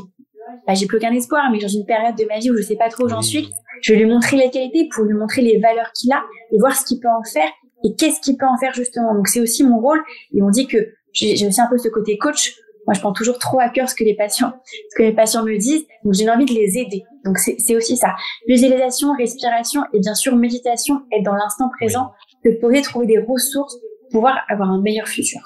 bah, 0.67 0.73
j'ai 0.73 0.85
plus 0.85 0.97
aucun 0.97 1.11
espoir, 1.11 1.49
mais 1.51 1.59
dans 1.59 1.67
une 1.67 1.85
période 1.85 2.15
de 2.15 2.25
ma 2.25 2.39
vie 2.39 2.51
où 2.51 2.57
je 2.57 2.61
sais 2.61 2.75
pas 2.75 2.89
trop 2.89 3.05
où 3.05 3.09
j'en 3.09 3.21
suis, 3.21 3.49
je 3.81 3.93
vais 3.93 3.99
lui 3.99 4.05
montrer 4.05 4.37
les 4.37 4.49
qualités 4.49 4.89
pour 4.93 5.03
lui 5.03 5.13
montrer 5.13 5.41
les 5.41 5.59
valeurs 5.59 5.91
qu'il 5.93 6.11
a 6.11 6.23
et 6.51 6.59
voir 6.59 6.75
ce 6.75 6.85
qu'il 6.85 6.99
peut 6.99 7.09
en 7.09 7.23
faire 7.23 7.49
et 7.83 7.95
qu'est-ce 7.95 8.21
qu'il 8.21 8.37
peut 8.37 8.45
en 8.45 8.57
faire 8.57 8.73
justement. 8.73 9.13
Donc 9.13 9.27
c'est 9.27 9.41
aussi 9.41 9.63
mon 9.63 9.79
rôle. 9.79 10.03
Et 10.33 10.41
on 10.41 10.49
dit 10.49 10.67
que 10.67 10.77
j'ai 11.13 11.47
aussi 11.47 11.61
un 11.61 11.67
peu 11.67 11.77
ce 11.77 11.87
côté 11.89 12.17
coach. 12.17 12.55
Moi, 12.87 12.93
je 12.93 12.99
prends 12.99 13.13
toujours 13.13 13.39
trop 13.39 13.59
à 13.59 13.69
cœur 13.69 13.89
ce 13.89 13.95
que 13.95 14.03
les 14.03 14.15
patients, 14.15 14.53
ce 14.91 14.95
que 14.95 15.03
les 15.03 15.13
patients 15.13 15.43
me 15.43 15.57
disent. 15.57 15.85
Donc 16.03 16.13
j'ai 16.13 16.29
envie 16.29 16.45
de 16.45 16.53
les 16.53 16.77
aider. 16.77 17.03
Donc 17.23 17.37
c'est 17.39 17.75
aussi 17.75 17.97
ça. 17.97 18.15
Visualisation, 18.47 19.13
respiration 19.13 19.81
et 19.93 19.99
bien 19.99 20.13
sûr 20.13 20.35
méditation, 20.35 21.01
être 21.11 21.23
dans 21.23 21.33
l'instant 21.33 21.69
présent, 21.79 22.11
de 22.43 22.51
pouvoir 22.51 22.81
trouver 22.83 23.07
des 23.07 23.19
ressources 23.19 23.77
pouvoir 24.15 24.37
avoir 24.47 24.69
un 24.69 24.81
meilleur 24.81 25.07
futur. 25.07 25.41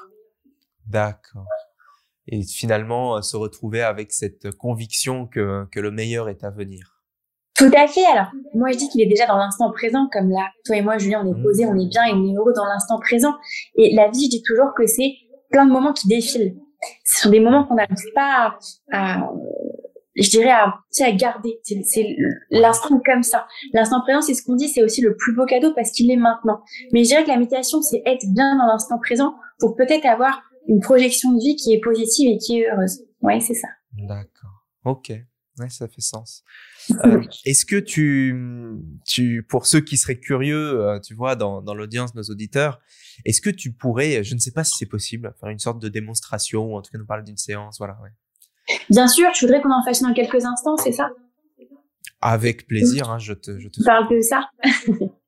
D'accord 0.87 1.45
et 2.29 2.43
finalement 2.43 3.17
euh, 3.17 3.21
se 3.21 3.35
retrouver 3.35 3.81
avec 3.81 4.11
cette 4.13 4.51
conviction 4.51 5.27
que, 5.27 5.65
que 5.71 5.79
le 5.79 5.91
meilleur 5.91 6.29
est 6.29 6.43
à 6.43 6.51
venir. 6.51 7.01
Tout 7.55 7.71
à 7.75 7.87
fait. 7.87 8.05
Alors, 8.05 8.27
moi, 8.53 8.71
je 8.71 8.77
dis 8.77 8.87
qu'il 8.87 9.01
est 9.01 9.07
déjà 9.07 9.25
dans 9.25 9.35
l'instant 9.35 9.69
présent, 9.71 10.07
comme 10.13 10.29
là, 10.29 10.47
toi 10.63 10.77
et 10.77 10.81
moi, 10.81 10.97
Julien, 10.97 11.25
on 11.25 11.37
est 11.37 11.41
posé, 11.41 11.65
on 11.65 11.75
est 11.75 11.89
bien 11.89 12.05
et 12.05 12.13
on 12.13 12.25
est 12.25 12.35
heureux 12.35 12.53
dans 12.55 12.65
l'instant 12.65 12.99
présent. 12.99 13.33
Et 13.75 13.93
la 13.95 14.09
vie, 14.09 14.25
je 14.25 14.29
dis 14.29 14.43
toujours 14.43 14.73
que 14.77 14.87
c'est 14.87 15.11
plein 15.51 15.65
de 15.65 15.71
moments 15.71 15.91
qui 15.91 16.07
défilent. 16.07 16.55
Ce 17.03 17.23
sont 17.23 17.29
des 17.29 17.41
moments 17.41 17.65
qu'on 17.65 17.75
n'arrive 17.75 18.13
pas 18.15 18.57
à, 18.93 19.29
je 20.15 20.29
dirais, 20.29 20.49
à, 20.49 20.73
à 21.01 21.11
garder. 21.11 21.59
C'est 21.63 22.15
l'instant 22.49 23.01
comme 23.05 23.23
ça. 23.23 23.47
L'instant 23.73 24.01
présent, 24.01 24.21
c'est 24.21 24.33
ce 24.33 24.43
qu'on 24.43 24.55
dit, 24.55 24.67
c'est 24.69 24.83
aussi 24.83 25.01
le 25.01 25.15
plus 25.15 25.35
beau 25.35 25.45
cadeau 25.45 25.73
parce 25.75 25.91
qu'il 25.91 26.09
est 26.11 26.17
maintenant. 26.17 26.61
Mais 26.91 27.03
je 27.03 27.09
dirais 27.09 27.23
que 27.23 27.29
la 27.29 27.37
méditation, 27.37 27.81
c'est 27.81 28.01
être 28.05 28.25
bien 28.33 28.57
dans 28.57 28.65
l'instant 28.65 28.99
présent 28.99 29.35
pour 29.59 29.75
peut-être 29.75 30.05
avoir 30.05 30.41
une 30.67 30.79
projection 30.81 31.31
de 31.33 31.39
vie 31.39 31.55
qui 31.55 31.73
est 31.73 31.79
positive 31.79 32.29
et 32.31 32.37
qui 32.37 32.59
est 32.59 32.71
heureuse. 32.71 33.01
Oui, 33.21 33.41
c'est 33.41 33.53
ça. 33.55 33.67
D'accord. 33.93 34.65
Ok. 34.85 35.11
Ouais, 35.59 35.69
ça 35.69 35.87
fait 35.87 36.01
sens. 36.01 36.43
Euh, 37.05 37.21
Est-ce 37.45 37.67
que 37.67 37.75
tu, 37.75 38.35
tu, 39.05 39.43
pour 39.47 39.67
ceux 39.67 39.79
qui 39.79 39.95
seraient 39.95 40.19
curieux, 40.19 40.81
euh, 40.81 40.99
tu 40.99 41.13
vois, 41.13 41.35
dans, 41.35 41.61
dans 41.61 41.75
l'audience, 41.75 42.15
nos 42.15 42.23
auditeurs, 42.23 42.79
est-ce 43.25 43.41
que 43.41 43.51
tu 43.51 43.71
pourrais, 43.73 44.23
je 44.23 44.33
ne 44.33 44.39
sais 44.39 44.49
pas 44.49 44.63
si 44.63 44.73
c'est 44.75 44.87
possible, 44.87 45.31
faire 45.39 45.49
une 45.49 45.59
sorte 45.59 45.79
de 45.79 45.87
démonstration 45.87 46.73
ou 46.73 46.77
en 46.77 46.81
tout 46.81 46.91
cas 46.91 46.97
nous 46.97 47.05
parler 47.05 47.23
d'une 47.23 47.37
séance, 47.37 47.77
voilà. 47.77 47.95
Ouais. 48.01 48.09
Bien 48.89 49.07
sûr, 49.07 49.27
je 49.33 49.45
voudrais 49.45 49.61
qu'on 49.61 49.71
en 49.71 49.83
fasse 49.83 50.01
dans 50.01 50.13
quelques 50.13 50.45
instants, 50.45 50.77
c'est 50.77 50.91
ça? 50.91 51.09
Avec 52.21 52.67
plaisir, 52.67 53.09
hein, 53.09 53.17
je 53.17 53.33
te, 53.33 53.59
je 53.59 53.69
te. 53.69 53.83
Parle 53.83 54.09
de 54.09 54.21
ça? 54.21 54.49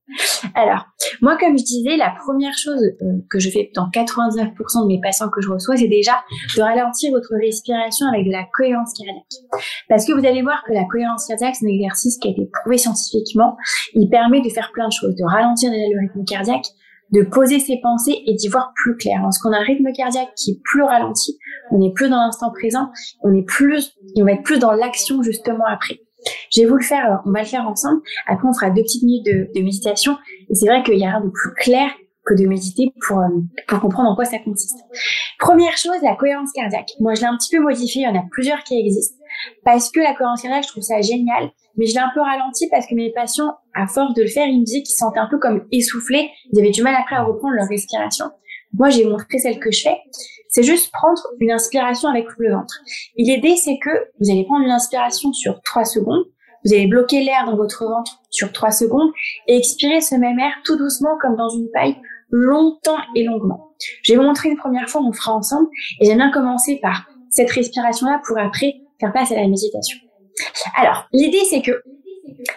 Alors, 0.55 0.86
moi, 1.21 1.38
comme 1.38 1.57
je 1.57 1.63
disais, 1.63 1.95
la 1.95 2.13
première 2.25 2.57
chose 2.57 2.81
euh, 3.01 3.19
que 3.29 3.39
je 3.39 3.50
fais 3.50 3.71
dans 3.75 3.88
99% 3.89 4.83
de 4.83 4.88
mes 4.88 5.00
patients 5.00 5.29
que 5.29 5.41
je 5.41 5.50
reçois, 5.50 5.77
c'est 5.77 5.88
déjà 5.88 6.21
de 6.57 6.62
ralentir 6.62 7.12
votre 7.12 7.33
respiration 7.36 8.07
avec 8.07 8.25
de 8.25 8.31
la 8.31 8.43
cohérence 8.53 8.93
cardiaque. 8.98 9.63
Parce 9.88 10.05
que 10.05 10.13
vous 10.13 10.25
allez 10.25 10.41
voir 10.41 10.63
que 10.65 10.74
la 10.74 10.83
cohérence 10.86 11.27
cardiaque, 11.27 11.55
c'est 11.55 11.65
un 11.65 11.69
exercice 11.69 12.17
qui 12.17 12.27
a 12.27 12.31
été 12.31 12.50
prouvé 12.51 12.77
scientifiquement. 12.77 13.55
Il 13.93 14.10
permet 14.10 14.41
de 14.41 14.50
faire 14.50 14.71
plein 14.74 14.88
de 14.88 14.93
choses, 14.93 15.15
de 15.15 15.24
ralentir 15.24 15.71
déjà 15.71 15.86
le 15.93 16.00
rythme 16.01 16.25
cardiaque, 16.25 16.65
de 17.12 17.24
poser 17.24 17.60
ses 17.60 17.80
pensées 17.82 18.24
et 18.25 18.34
d'y 18.36 18.48
voir 18.48 18.72
plus 18.75 18.96
clair. 18.96 19.20
Lorsqu'on 19.22 19.51
a 19.51 19.58
un 19.58 19.63
rythme 19.63 19.91
cardiaque 19.91 20.34
qui 20.36 20.51
est 20.51 20.62
plus 20.63 20.84
ralenti, 20.84 21.38
on 21.72 21.82
est 21.82 21.94
plus 21.94 22.10
dans 22.10 22.18
l'instant 22.18 22.51
présent, 22.51 22.89
on 23.24 23.34
est 23.34 23.46
plus, 23.46 23.94
on 24.18 24.24
va 24.24 24.34
être 24.34 24.44
plus 24.44 24.60
dans 24.60 24.72
l'action 24.72 25.22
justement 25.22 25.65
après. 25.68 26.00
Je 26.53 26.62
vais 26.62 26.68
vous 26.68 26.75
le 26.75 26.84
faire, 26.84 27.22
on 27.25 27.32
va 27.32 27.39
le 27.39 27.48
faire 27.48 27.68
ensemble. 27.68 28.01
Après, 28.27 28.48
on 28.48 28.53
fera 28.53 28.70
deux 28.70 28.84
petites 28.84 29.03
minutes 29.03 29.25
de, 29.25 29.62
méditation. 29.62 30.18
Et 30.50 30.56
c'est 30.56 30.68
vrai 30.68 30.84
qu'il 30.84 31.00
y 31.00 31.06
a 31.06 31.10
rien 31.10 31.22
de 31.22 31.30
plus 31.30 31.53
clair 31.56 31.89
que 32.25 32.36
de 32.36 32.48
méditer 32.48 32.94
pour, 33.08 33.20
euh, 33.20 33.30
pour 33.68 33.80
comprendre 33.80 34.10
en 34.10 34.15
quoi 34.15 34.25
ça 34.25 34.38
consiste. 34.38 34.77
Première 35.39 35.75
chose, 35.77 35.98
la 36.03 36.15
cohérence 36.15 36.51
cardiaque. 36.53 36.91
Moi, 37.00 37.15
je 37.15 37.22
l'ai 37.22 37.27
un 37.27 37.38
petit 37.38 37.56
peu 37.56 37.63
modifié. 37.63 38.03
Il 38.03 38.06
y 38.06 38.08
en 38.08 38.20
a 38.20 38.24
plusieurs 38.30 38.63
qui 38.63 38.80
existent. 38.80 39.18
parce 39.65 39.89
que 39.89 40.00
la 40.00 40.13
cohérence 40.13 40.44
cardiaque, 40.44 40.63
je 40.63 40.70
trouve 40.70 40.84
ça 40.84 41.01
génial, 41.01 41.51
mais 41.77 41.85
je 41.85 41.93
l'ai 41.93 41.99
un 41.99 42.11
peu 42.13 42.21
ralenti 42.21 42.67
parce 42.69 42.85
que 42.87 42.95
mes 42.95 43.11
patients, 43.11 43.55
à 43.73 43.87
force 43.87 44.13
de 44.13 44.21
le 44.21 44.27
faire, 44.27 44.47
ils 44.47 44.59
me 44.59 44.65
disaient 44.65 44.81
qu'ils 44.81 44.93
se 44.93 44.97
sentaient 44.97 45.19
un 45.19 45.29
peu 45.29 45.39
comme 45.39 45.65
essoufflés, 45.71 46.29
ils 46.51 46.59
avaient 46.59 46.71
du 46.71 46.83
mal 46.83 46.95
après 46.95 47.15
à 47.15 47.23
reprendre 47.23 47.55
leur 47.55 47.67
respiration. 47.67 48.25
Moi, 48.73 48.89
j'ai 48.89 49.05
montré 49.05 49.37
celle 49.37 49.59
que 49.59 49.71
je 49.71 49.81
fais. 49.81 49.97
C'est 50.49 50.63
juste 50.63 50.91
prendre 50.91 51.21
une 51.39 51.51
inspiration 51.51 52.09
avec 52.09 52.25
le 52.37 52.51
ventre. 52.51 52.75
L'idée, 53.17 53.55
c'est 53.55 53.77
que 53.81 53.89
vous 54.19 54.29
allez 54.31 54.43
prendre 54.43 54.65
une 54.65 54.71
inspiration 54.71 55.31
sur 55.33 55.61
3 55.61 55.85
secondes, 55.85 56.25
vous 56.65 56.73
allez 56.73 56.87
bloquer 56.87 57.23
l'air 57.23 57.45
dans 57.45 57.55
votre 57.55 57.85
ventre 57.85 58.19
sur 58.29 58.51
3 58.51 58.71
secondes 58.71 59.11
et 59.47 59.57
expirer 59.57 60.01
ce 60.01 60.15
même 60.15 60.39
air 60.39 60.53
tout 60.65 60.77
doucement 60.77 61.17
comme 61.21 61.35
dans 61.35 61.49
une 61.49 61.69
paille, 61.71 61.95
longtemps 62.29 62.99
et 63.15 63.23
longuement. 63.23 63.71
Je 64.03 64.13
vais 64.13 64.19
vous 64.19 64.25
montrer 64.25 64.49
une 64.49 64.57
première 64.57 64.89
fois, 64.89 65.01
on 65.01 65.11
fera 65.11 65.33
ensemble 65.33 65.67
et 65.99 66.05
j'aime 66.05 66.17
bien 66.17 66.31
commencer 66.31 66.79
par 66.81 67.07
cette 67.29 67.49
respiration-là 67.49 68.21
pour 68.27 68.37
après 68.37 68.75
faire 68.99 69.11
place 69.11 69.31
à 69.31 69.35
la 69.35 69.47
méditation. 69.47 69.97
Alors, 70.75 71.07
l'idée, 71.11 71.43
c'est 71.50 71.61
que 71.61 71.81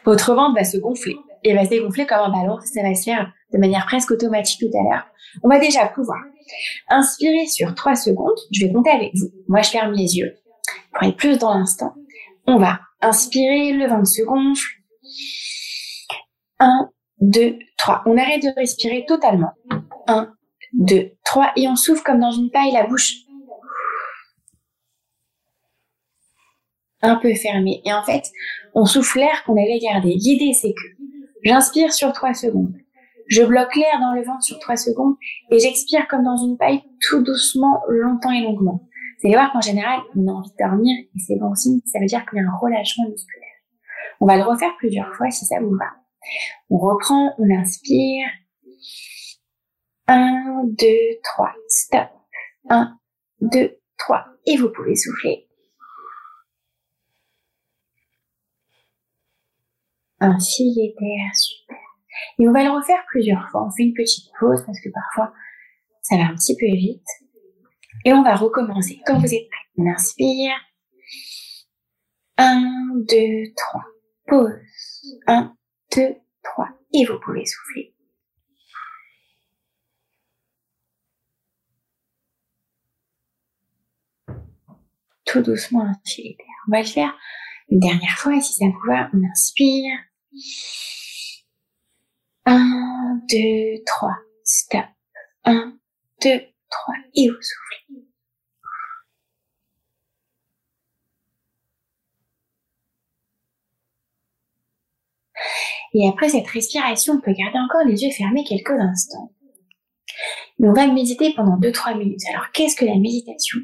votre 0.05 0.35
ventre 0.35 0.55
va 0.55 0.65
se 0.65 0.77
gonfler 0.77 1.17
et 1.43 1.55
va 1.55 1.65
se 1.65 1.71
dégonfler 1.71 2.07
comme 2.07 2.19
un 2.19 2.31
ballon. 2.31 2.59
Ça 2.65 2.83
va 2.83 2.95
se 2.95 3.05
faire 3.05 3.33
de 3.53 3.59
manière 3.59 3.87
presque 3.87 4.11
automatique 4.11 4.61
tout 4.61 4.79
à 4.79 4.83
l'heure. 4.83 5.07
On 5.43 5.49
va 5.49 5.59
déjà 5.59 5.87
pouvoir 5.87 6.21
inspirer 6.89 7.47
sur 7.47 7.75
3 7.75 7.95
secondes. 7.95 8.39
Je 8.53 8.67
vais 8.67 8.73
compter 8.73 8.91
avec 8.91 9.11
vous. 9.15 9.31
Moi, 9.49 9.63
je 9.63 9.71
ferme 9.71 9.93
les 9.93 10.17
yeux 10.17 10.35
pour 10.93 11.09
être 11.09 11.17
plus 11.17 11.39
dans 11.39 11.55
l'instant. 11.55 11.95
On 12.47 12.59
va 12.59 12.81
inspirer, 13.01 13.73
le 13.73 13.87
ventre 13.87 14.07
se 14.07 14.23
gonfle. 14.23 14.69
1, 16.61 16.91
2, 17.21 17.59
3. 17.79 18.03
On 18.07 18.17
arrête 18.17 18.43
de 18.43 18.49
respirer 18.57 19.05
totalement. 19.07 19.53
1, 20.07 20.33
2, 20.75 21.13
3. 21.25 21.53
Et 21.57 21.69
on 21.69 21.77
souffle 21.77 22.03
comme 22.03 22.21
dans 22.21 22.33
une 22.33 22.51
paille 22.51 22.73
la 22.73 22.87
bouche 22.87 23.24
un 27.05 27.17
peu 27.17 27.35
fermée. 27.35 27.83
Et 27.85 27.93
en 27.93 28.03
fait, 28.03 28.31
on 28.75 28.85
souffle 28.85 29.19
l'air 29.19 29.45
qu'on 29.45 29.53
avait 29.53 29.79
gardé. 29.79 30.15
L'idée, 30.15 30.53
c'est 30.53 30.73
que 30.73 31.05
j'inspire 31.45 31.93
sur 31.93 32.13
3 32.13 32.35
secondes. 32.35 32.75
Je 33.29 33.43
bloque 33.43 33.77
l'air 33.77 34.01
dans 34.01 34.13
le 34.15 34.23
ventre 34.23 34.43
sur 34.43 34.59
3 34.59 34.77
secondes 34.77 35.15
et 35.51 35.59
j'expire 35.59 36.07
comme 36.09 36.25
dans 36.25 36.37
une 36.37 36.59
paille 36.59 36.83
tout 37.01 37.23
doucement, 37.23 37.81
longtemps 37.89 38.33
et 38.33 38.43
longuement. 38.43 38.83
Vous 39.23 39.29
allez 39.29 39.37
voir 39.37 39.53
qu'en 39.53 39.61
général, 39.61 40.01
on 40.17 40.27
a 40.29 40.33
envie 40.33 40.51
de 40.51 40.57
dormir 40.59 40.95
et 40.99 41.19
c'est 41.19 41.39
bon 41.39 41.55
signe, 41.55 41.81
ça 41.87 41.99
veut 42.01 42.07
dire 42.07 42.27
qu'il 42.27 42.39
y 42.39 42.43
a 42.43 42.45
un 42.45 42.57
relâchement 42.61 43.09
musculaire. 43.09 43.49
On 44.21 44.27
va 44.27 44.37
le 44.37 44.43
refaire 44.43 44.77
plusieurs 44.79 45.15
fois 45.15 45.31
si 45.31 45.47
ça 45.47 45.57
vous 45.61 45.75
va. 45.77 45.91
On 46.71 46.79
reprend, 46.79 47.35
on 47.39 47.51
inspire. 47.51 48.27
1, 50.07 50.65
2, 50.65 50.87
3, 51.23 51.53
stop. 51.69 52.09
1, 52.69 52.99
2, 53.41 53.79
3. 53.99 54.25
Et 54.47 54.57
vous 54.59 54.71
pouvez 54.71 54.95
souffler. 54.95 55.49
Filet 60.21 60.95
d'air, 60.99 61.35
super. 61.35 61.77
Et 62.39 62.49
on 62.49 62.53
va 62.53 62.65
le 62.65 62.71
refaire 62.71 63.05
plusieurs 63.09 63.49
fois. 63.51 63.67
On 63.67 63.71
fait 63.71 63.83
une 63.83 63.95
petite 63.95 64.31
pause 64.39 64.63
parce 64.65 64.81
que 64.81 64.89
parfois 64.91 65.33
ça 66.03 66.17
va 66.17 66.25
un 66.25 66.35
petit 66.35 66.57
peu 66.57 66.67
vite. 66.67 67.07
Et 68.05 68.13
on 68.13 68.23
va 68.23 68.35
recommencer. 68.35 69.01
Quand 69.07 69.19
vous 69.19 69.35
êtes 69.35 69.49
prêts, 69.49 69.69
on 69.79 69.87
inspire. 69.91 70.55
1, 72.37 72.61
2, 73.09 73.17
3. 73.57 73.83
Pause. 74.27 75.21
1, 75.27 75.57
2, 75.97 76.15
3. 76.43 76.69
Et 76.93 77.05
vous 77.07 77.19
pouvez 77.21 77.45
souffler. 77.47 77.95
Tout 85.25 85.41
doucement, 85.41 85.85
d'air. 85.85 86.47
On 86.69 86.73
va 86.73 86.81
le 86.81 86.87
faire 86.87 87.17
une 87.69 87.81
dernière 87.81 88.17
fois. 88.19 88.37
Et 88.37 88.41
si 88.41 88.55
ça 88.55 88.67
vous 88.67 88.91
va, 88.91 89.11
on 89.13 89.23
inspire. 89.31 89.99
1, 92.47 93.21
2, 93.31 93.83
3. 93.87 94.11
Stop. 94.45 94.85
1, 95.45 95.79
2, 96.23 96.31
3. 96.71 96.95
Et 97.15 97.29
vous 97.29 97.35
soufflez. 97.35 98.05
Et 105.97 106.09
après 106.09 106.29
cette 106.29 106.49
respiration, 106.49 107.15
on 107.15 107.21
peut 107.21 107.33
garder 107.33 107.59
encore 107.59 107.85
les 107.87 108.03
yeux 108.03 108.11
fermés 108.11 108.43
quelques 108.45 108.71
instants. 108.71 109.33
Mais 110.59 110.69
on 110.69 110.73
va 110.73 110.89
méditer 110.89 111.33
pendant 111.35 111.57
2-3 111.59 111.97
minutes. 111.97 112.21
Alors 112.31 112.51
qu'est-ce 112.53 112.77
que 112.77 112.85
la 112.85 112.97
méditation? 112.97 113.61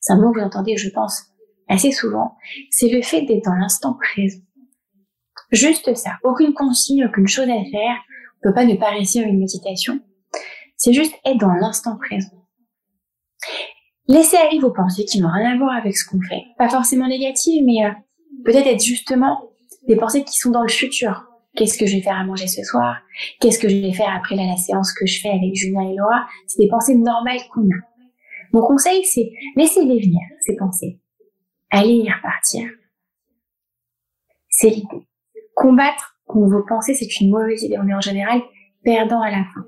C'est 0.00 0.12
un 0.12 0.20
mot 0.20 0.32
que 0.32 0.40
vous 0.40 0.44
entendez, 0.44 0.76
je 0.76 0.90
pense, 0.90 1.31
assez 1.72 1.92
souvent. 1.92 2.36
C'est 2.70 2.88
le 2.88 3.02
fait 3.02 3.22
d'être 3.22 3.44
dans 3.44 3.54
l'instant 3.54 3.94
présent. 3.94 4.40
Juste 5.50 5.94
ça. 5.94 6.12
Aucune 6.24 6.54
consigne, 6.54 7.06
aucune 7.06 7.28
chose 7.28 7.48
à 7.48 7.64
faire. 7.70 7.96
On 8.38 8.48
peut 8.48 8.54
pas 8.54 8.64
ne 8.64 8.74
pas 8.74 8.90
réussir 8.90 9.26
une 9.26 9.38
méditation. 9.38 10.00
C'est 10.76 10.92
juste 10.92 11.14
être 11.24 11.38
dans 11.38 11.52
l'instant 11.52 11.96
présent. 11.96 12.32
Laissez 14.08 14.36
aller 14.36 14.58
vos 14.58 14.72
pensées 14.72 15.04
qui 15.04 15.20
n'ont 15.20 15.30
rien 15.32 15.52
à 15.52 15.58
voir 15.58 15.76
avec 15.76 15.96
ce 15.96 16.08
qu'on 16.08 16.20
fait. 16.20 16.42
Pas 16.58 16.68
forcément 16.68 17.06
négatives, 17.06 17.62
mais 17.64 17.84
euh, 17.84 17.90
peut-être 18.44 18.66
être 18.66 18.82
justement 18.82 19.50
des 19.86 19.96
pensées 19.96 20.24
qui 20.24 20.36
sont 20.36 20.50
dans 20.50 20.62
le 20.62 20.68
futur. 20.68 21.24
Qu'est-ce 21.54 21.78
que 21.78 21.86
je 21.86 21.96
vais 21.96 22.02
faire 22.02 22.16
à 22.16 22.24
manger 22.24 22.46
ce 22.46 22.62
soir? 22.62 22.96
Qu'est-ce 23.40 23.58
que 23.58 23.68
je 23.68 23.76
vais 23.76 23.92
faire 23.92 24.12
après 24.16 24.36
la, 24.36 24.56
séance 24.56 24.92
que 24.92 25.06
je 25.06 25.20
fais 25.20 25.28
avec 25.28 25.54
Julien 25.54 25.82
et 25.82 25.94
Laura? 25.94 26.26
C'est 26.46 26.62
des 26.62 26.68
pensées 26.68 26.94
normales 26.94 27.40
qu'on 27.52 27.62
a. 27.62 27.80
Mon 28.52 28.62
conseil, 28.62 29.04
c'est 29.04 29.30
laissez-les 29.56 30.00
venir, 30.00 30.20
ces 30.40 30.56
pensées. 30.56 30.98
Allez 31.74 31.94
y 31.94 32.12
repartir. 32.12 32.68
C'est 34.48 34.68
l'idée. 34.68 35.08
Combattre 35.56 36.12
vos 36.26 36.62
pensées, 36.62 36.94
c'est 36.94 37.20
une 37.20 37.30
mauvaise 37.30 37.62
idée. 37.62 37.78
On 37.78 37.88
est 37.88 37.94
en 37.94 38.00
général 38.00 38.42
perdant 38.84 39.20
à 39.20 39.30
la 39.30 39.44
fin. 39.54 39.64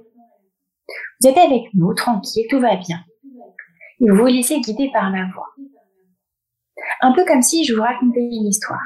Vous 1.21 1.29
êtes 1.29 1.39
avec 1.39 1.63
nous, 1.75 1.95
tranquille, 1.95 2.47
tout 2.51 2.61
va 2.61 2.77
bien. 2.77 3.01
Et 4.01 4.11
vous 4.11 4.17
vous 4.17 4.27
laissez 4.27 4.61
guider 4.61 4.91
par 4.93 5.11
ma 5.11 5.31
voix. 5.33 5.49
Un 7.01 7.13
peu 7.13 7.25
comme 7.25 7.43
si 7.43 7.65
je 7.65 7.75
vous 7.75 7.83
racontais 7.83 8.21
une 8.21 8.47
histoire. 8.47 8.81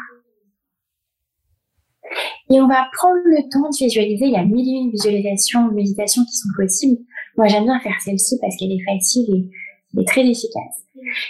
Et 2.51 2.61
on 2.61 2.69
va 2.69 2.89
prendre 2.93 3.21
le 3.25 3.43
temps 3.51 3.69
de 3.69 3.77
visualiser. 3.77 4.27
Il 4.27 4.33
y 4.33 4.37
a 4.37 4.45
mille 4.45 4.69
et 4.69 4.79
une 4.79 4.91
visualisations, 4.91 5.71
méditations 5.73 6.25
qui 6.25 6.37
sont 6.37 6.49
possibles. 6.57 7.01
Moi, 7.37 7.49
j'aime 7.49 7.65
bien 7.65 7.81
faire 7.81 8.01
celle-ci 8.01 8.39
parce 8.41 8.57
qu'elle 8.57 8.73
est 8.73 8.85
facile 8.85 9.51
et, 9.97 10.05
très 10.05 10.23
efficace. 10.23 10.87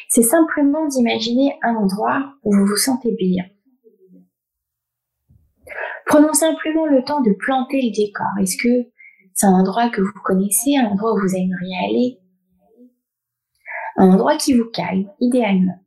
C'est 0.08 0.22
simplement 0.22 0.86
d'imaginer 0.86 1.58
un 1.62 1.74
endroit 1.74 2.34
où 2.42 2.54
vous 2.54 2.66
vous 2.66 2.76
sentez 2.76 3.12
bien. 3.12 3.44
Prenons 6.06 6.32
simplement 6.32 6.86
le 6.86 7.04
temps 7.04 7.20
de 7.20 7.32
planter 7.32 7.82
le 7.82 7.94
décor. 7.94 8.26
Est-ce 8.40 8.56
que 8.56 8.90
c'est 9.34 9.46
un 9.46 9.52
endroit 9.52 9.90
que 9.90 10.00
vous 10.00 10.20
connaissez, 10.24 10.76
un 10.76 10.86
endroit 10.86 11.12
où 11.12 11.20
vous 11.20 11.34
aimeriez 11.34 11.76
aller? 11.84 12.18
Un 13.96 14.12
endroit 14.12 14.36
qui 14.36 14.54
vous 14.54 14.64
calme, 14.70 15.10
idéalement. 15.20 15.84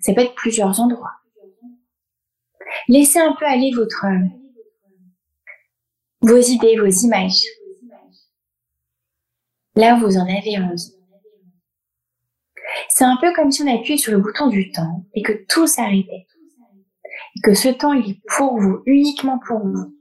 Ça 0.00 0.14
peut 0.14 0.20
être 0.20 0.34
plusieurs 0.34 0.78
endroits. 0.80 1.14
Laissez 2.88 3.18
un 3.18 3.34
peu 3.38 3.46
aller 3.46 3.72
votre, 3.74 4.06
vos 6.20 6.40
idées, 6.40 6.78
vos 6.78 6.86
images. 6.86 7.44
Là 9.74 9.96
vous 9.96 10.16
en 10.16 10.24
avez 10.24 10.58
envie. 10.58 10.97
C'est 12.88 13.04
un 13.04 13.16
peu 13.20 13.32
comme 13.34 13.50
si 13.50 13.62
on 13.62 13.74
appuyait 13.74 13.98
sur 13.98 14.12
le 14.12 14.18
bouton 14.18 14.48
du 14.48 14.70
temps 14.72 15.04
et 15.14 15.22
que 15.22 15.32
tout 15.48 15.66
s'arrêtait. 15.66 16.26
Et 17.36 17.40
que 17.42 17.54
ce 17.54 17.68
temps, 17.68 17.92
il 17.92 18.10
est 18.10 18.20
pour 18.36 18.58
vous, 18.58 18.82
uniquement 18.86 19.38
pour 19.46 19.60
vous. 19.60 19.94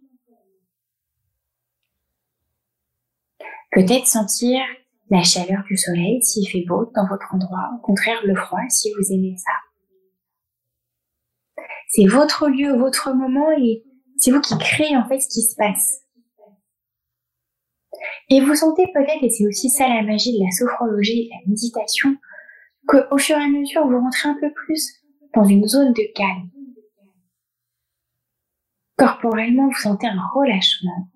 Peut-être 3.72 4.08
sentir 4.08 4.62
la 5.10 5.24
chaleur 5.24 5.64
du 5.68 5.78
soleil 5.78 6.22
s'il 6.24 6.48
fait 6.50 6.66
beau 6.68 6.92
dans 6.96 7.08
votre 7.08 7.34
endroit, 7.34 7.70
au 7.76 7.82
contraire 7.82 8.20
le 8.26 8.36
froid 8.36 8.60
si 8.70 8.92
vous 8.94 9.14
aimez 9.14 9.36
ça. 9.38 9.52
C'est 11.90 12.06
votre 12.06 12.48
lieu, 12.48 12.78
votre 12.78 13.14
moment 13.14 13.52
et 13.52 13.84
c'est 14.18 14.32
vous 14.32 14.42
qui 14.42 14.58
créez 14.58 14.98
en 14.98 15.08
fait 15.08 15.20
ce 15.20 15.30
qui 15.30 15.42
se 15.42 15.56
passe. 15.56 16.02
Et 18.30 18.42
vous 18.42 18.56
sentez 18.56 18.86
peut-être, 18.94 19.24
et 19.24 19.30
c'est 19.30 19.48
aussi 19.48 19.70
ça 19.70 19.88
la 19.88 20.04
magie 20.04 20.38
de 20.38 20.44
la 20.44 20.52
sophrologie 20.52 21.22
et 21.22 21.26
de 21.26 21.30
la 21.30 21.48
méditation, 21.48 22.16
qu'au 22.88 23.18
fur 23.18 23.38
et 23.38 23.44
à 23.44 23.48
mesure 23.48 23.88
vous 23.88 24.00
rentrez 24.00 24.30
un 24.30 24.38
peu 24.40 24.52
plus 24.54 25.04
dans 25.34 25.44
une 25.44 25.68
zone 25.68 25.94
de 25.94 26.14
calme. 26.16 26.50
Corporellement, 28.98 29.68
vous 29.68 29.80
sentez 29.80 30.08
un 30.08 30.22
relâchement. 30.34 31.10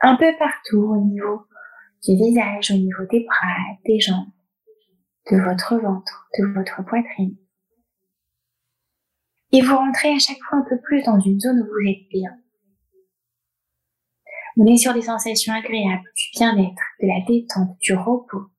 Un 0.00 0.16
peu 0.16 0.32
partout 0.38 0.78
au 0.78 1.04
niveau 1.04 1.46
du 2.04 2.14
visage, 2.14 2.70
au 2.70 2.74
niveau 2.74 3.04
des 3.10 3.24
bras, 3.24 3.76
des 3.84 3.98
jambes, 3.98 4.30
de 5.30 5.38
votre 5.38 5.76
ventre, 5.76 6.28
de 6.38 6.46
votre 6.46 6.84
poitrine. 6.84 7.36
Et 9.52 9.60
vous 9.60 9.76
rentrez 9.76 10.14
à 10.14 10.18
chaque 10.18 10.42
fois 10.48 10.58
un 10.58 10.64
peu 10.68 10.80
plus 10.80 11.02
dans 11.02 11.20
une 11.20 11.38
zone 11.38 11.60
où 11.60 11.64
vous 11.64 11.90
êtes 11.90 12.08
bien. 12.10 12.30
On 14.56 14.66
est 14.66 14.76
sur 14.76 14.94
des 14.94 15.02
sensations 15.02 15.52
agréables, 15.52 16.08
du 16.14 16.38
bien-être, 16.38 16.82
de 17.00 17.06
la 17.06 17.24
détente, 17.26 17.76
du 17.80 17.94
repos. 17.94 18.50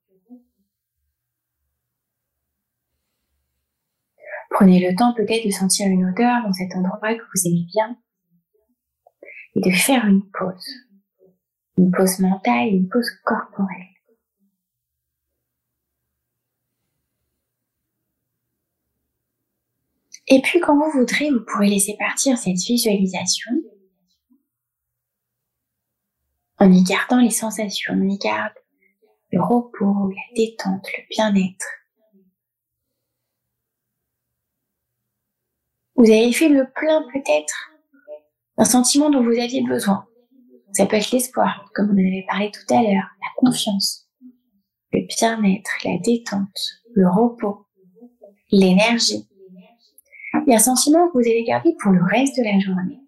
Prenez 4.54 4.80
le 4.80 4.96
temps 4.96 5.14
peut-être 5.16 5.46
de 5.46 5.52
sentir 5.52 5.88
une 5.88 6.06
odeur 6.06 6.44
dans 6.44 6.54
cet 6.54 6.76
endroit 6.76 7.16
que 7.16 7.22
vous 7.22 7.48
aimez 7.48 7.66
bien 7.74 7.98
et 9.56 9.62
de 9.62 9.76
faire 9.76 10.06
une 10.06 10.22
pause. 10.32 10.70
Une 11.78 11.92
pause 11.92 12.20
mentale, 12.20 12.68
une 12.68 12.88
pause 12.88 13.10
corporelle. 13.26 13.88
Et 20.28 20.40
puis 20.42 20.60
quand 20.60 20.78
vous 20.78 21.00
voudrez, 21.00 21.32
vous 21.32 21.44
pourrez 21.46 21.68
laisser 21.68 21.96
partir 22.00 22.38
cette 22.38 22.58
visualisation 22.58 23.52
en 26.60 26.72
y 26.72 26.84
gardant 26.84 27.20
les 27.20 27.32
sensations, 27.32 27.94
on 27.94 28.08
y 28.08 28.18
garde 28.20 28.54
le 29.32 29.42
repos, 29.42 30.12
la 30.12 30.36
détente, 30.36 30.88
le 30.96 31.04
bien-être. 31.10 31.83
Vous 36.04 36.12
avez 36.12 36.34
fait 36.34 36.50
le 36.50 36.70
plein 36.70 37.02
peut-être 37.14 37.72
d'un 38.58 38.66
sentiment 38.66 39.10
dont 39.10 39.24
vous 39.24 39.40
aviez 39.40 39.64
besoin. 39.64 40.06
Ça 40.74 40.86
peut 40.86 40.98
être 40.98 41.12
l'espoir, 41.12 41.72
comme 41.74 41.92
on 41.92 41.94
en 41.94 41.98
avait 41.98 42.26
parlé 42.28 42.52
tout 42.52 42.74
à 42.74 42.82
l'heure, 42.82 43.08
la 43.22 43.30
confiance, 43.38 44.10
le 44.92 45.08
bien-être, 45.08 45.72
la 45.86 45.98
détente, 46.00 46.60
le 46.94 47.08
repos, 47.08 47.68
l'énergie. 48.52 49.30
Il 50.46 50.50
y 50.50 50.52
a 50.52 50.58
un 50.58 50.60
sentiment 50.60 51.08
que 51.08 51.14
vous 51.14 51.20
allez 51.20 51.46
garder 51.46 51.74
pour 51.82 51.94
le 51.94 52.04
reste 52.04 52.36
de 52.36 52.44
la 52.44 52.60
journée. 52.60 53.00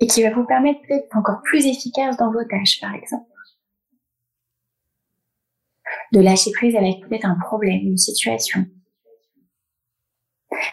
Et 0.00 0.08
qui 0.08 0.24
va 0.24 0.34
vous 0.34 0.46
permettre 0.46 0.80
d'être 0.88 1.16
encore 1.16 1.42
plus 1.44 1.64
efficace 1.66 2.16
dans 2.16 2.32
vos 2.32 2.42
tâches, 2.42 2.80
par 2.80 2.92
exemple. 2.96 3.30
De 6.12 6.18
lâcher 6.18 6.50
prise 6.50 6.74
avec 6.74 7.06
peut-être 7.06 7.26
un 7.26 7.38
problème, 7.38 7.82
une 7.82 7.98
situation. 7.98 8.66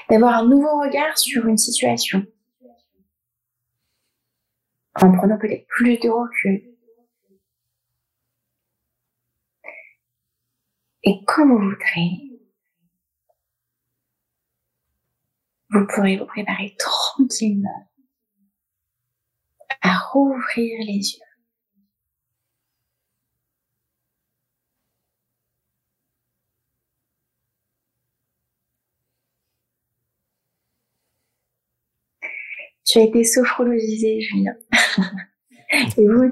D'avoir 0.09 0.39
un 0.39 0.47
nouveau 0.47 0.81
regard 0.81 1.17
sur 1.17 1.45
une 1.47 1.57
situation. 1.57 2.25
En 4.95 5.11
prenant 5.15 5.37
peut-être 5.37 5.67
plus 5.67 5.97
de 5.99 6.09
recul. 6.09 6.77
Et 11.03 11.23
quand 11.25 11.47
vous 11.47 11.59
voudrez, 11.59 12.27
vous 15.69 15.85
pourrez 15.87 16.17
vous 16.17 16.25
préparer 16.25 16.75
tranquillement 16.79 17.89
à 19.81 19.97
rouvrir 20.11 20.79
les 20.85 21.15
yeux. 21.15 21.26
Tu 32.87 32.99
as 32.99 33.01
été 33.01 33.23
sophrologisé, 33.23 34.21
Julien. 34.21 34.53
Et 35.97 36.07
vous, 36.07 36.31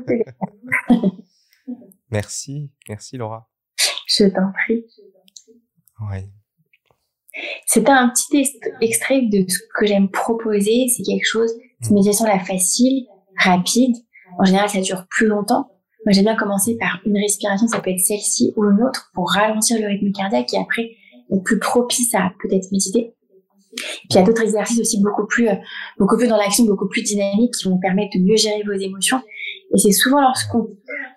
Merci, 2.11 2.71
merci 2.87 3.17
Laura. 3.17 3.49
Je 4.07 4.25
t'en 4.25 4.51
prie. 4.63 4.85
Oui. 5.99 6.19
C'était 7.65 7.91
un 7.91 8.09
petit 8.09 8.47
extrait 8.79 9.23
de 9.23 9.45
ce 9.49 9.59
que 9.77 9.85
j'aime 9.85 10.09
proposer. 10.09 10.87
C'est 10.87 11.03
quelque 11.03 11.25
chose, 11.25 11.51
c'est 11.81 11.89
une 11.89 11.95
méditation 11.95 12.25
la 12.25 12.39
facile, 12.39 13.05
rapide. 13.37 13.95
En 14.39 14.45
général, 14.45 14.69
ça 14.69 14.79
dure 14.79 15.05
plus 15.09 15.27
longtemps. 15.27 15.71
Moi, 16.05 16.13
j'aime 16.13 16.25
bien 16.25 16.35
commencer 16.35 16.77
par 16.77 17.01
une 17.05 17.17
respiration, 17.17 17.67
ça 17.67 17.79
peut 17.79 17.89
être 17.89 17.99
celle-ci 17.99 18.53
ou 18.55 18.63
une 18.65 18.81
autre, 18.83 19.09
pour 19.13 19.31
ralentir 19.31 19.79
le 19.81 19.87
rythme 19.87 20.11
cardiaque 20.11 20.53
et 20.53 20.57
après 20.57 20.91
être 21.31 21.43
plus 21.43 21.59
propice 21.59 22.13
à 22.13 22.31
peut-être 22.41 22.71
méditer. 22.71 23.14
Puis 23.75 24.07
il 24.11 24.15
y 24.15 24.19
a 24.19 24.23
d'autres 24.23 24.43
exercices 24.43 24.79
aussi 24.79 25.01
beaucoup 25.01 25.25
plus, 25.27 25.47
euh, 25.49 25.55
beaucoup 25.99 26.17
plus 26.17 26.27
dans 26.27 26.37
l'action, 26.37 26.65
beaucoup 26.65 26.87
plus 26.87 27.03
dynamiques 27.03 27.53
qui 27.53 27.67
vont 27.67 27.77
permettre 27.77 28.17
de 28.17 28.23
mieux 28.23 28.37
gérer 28.37 28.63
vos 28.65 28.73
émotions. 28.73 29.19
Et 29.73 29.77
c'est 29.77 29.91
souvent 29.91 30.21
lorsqu'on 30.21 30.67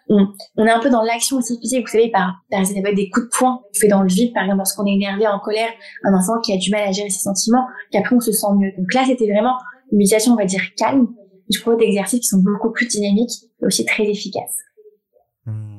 on, 0.09 0.27
on, 0.57 0.67
est 0.67 0.71
un 0.71 0.81
peu 0.81 0.91
dans 0.91 1.03
l'action 1.03 1.37
aussi 1.37 1.59
physique, 1.61 1.87
vous 1.87 1.93
savez, 1.93 2.11
par, 2.11 2.35
par 2.51 2.63
des 2.63 3.11
coups 3.11 3.27
de 3.27 3.31
poing 3.37 3.61
fait 3.79 3.89
dans 3.89 4.03
le 4.03 4.09
vide, 4.09 4.33
par 4.33 4.45
exemple 4.45 4.59
lorsqu'on 4.59 4.87
est 4.87 4.95
énervé, 4.95 5.27
en 5.27 5.39
colère, 5.39 5.71
un 6.05 6.15
enfant 6.15 6.41
qui 6.41 6.53
a 6.53 6.57
du 6.57 6.71
mal 6.71 6.89
à 6.89 6.93
gérer 6.93 7.11
ses 7.11 7.21
sentiments, 7.21 7.65
qu'après 7.93 8.17
on 8.17 8.21
se 8.21 8.33
sent 8.33 8.47
mieux. 8.57 8.73
Donc 8.77 8.93
là, 8.95 9.05
c'était 9.07 9.31
vraiment 9.31 9.55
une 9.93 9.99
méditation, 9.99 10.33
on 10.33 10.37
va 10.37 10.45
dire, 10.45 10.63
calme. 10.77 11.09
Je 11.51 11.61
propose 11.61 11.81
des 11.81 11.87
exercices 11.87 12.21
qui 12.21 12.27
sont 12.27 12.43
beaucoup 12.43 12.73
plus 12.73 12.87
dynamiques 12.87 13.33
et 13.63 13.67
aussi 13.67 13.85
très 13.85 14.05
efficaces. 14.05 14.57
Hmm. 15.47 15.78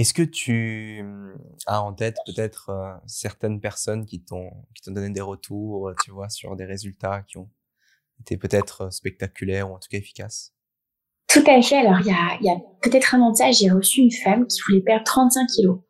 Est-ce 0.00 0.14
que 0.14 0.22
tu 0.22 1.04
as 1.66 1.82
en 1.82 1.92
tête 1.92 2.16
peut-être 2.24 2.70
euh, 2.70 2.90
certaines 3.04 3.60
personnes 3.60 4.06
qui 4.06 4.22
t'ont 4.22 4.50
qui 4.74 4.80
t'ont 4.80 4.92
donné 4.92 5.10
des 5.10 5.20
retours, 5.20 5.92
tu 6.02 6.10
vois, 6.10 6.30
sur 6.30 6.56
des 6.56 6.64
résultats 6.64 7.20
qui 7.28 7.36
ont 7.36 7.50
été 8.18 8.38
peut-être 8.38 8.84
euh, 8.84 8.90
spectaculaires 8.90 9.70
ou 9.70 9.74
en 9.74 9.78
tout 9.78 9.88
cas 9.90 9.98
efficaces? 9.98 10.54
Tout 11.28 11.44
à 11.46 11.60
fait. 11.60 11.76
Alors, 11.76 12.00
il 12.00 12.06
y 12.06 12.48
a, 12.48 12.56
peut-être 12.80 13.14
un 13.14 13.20
an 13.20 13.34
j'ai 13.52 13.68
reçu 13.68 14.00
une 14.00 14.10
femme 14.10 14.46
qui 14.46 14.62
voulait 14.66 14.80
perdre 14.80 15.04
35 15.04 15.46
kilos 15.48 15.80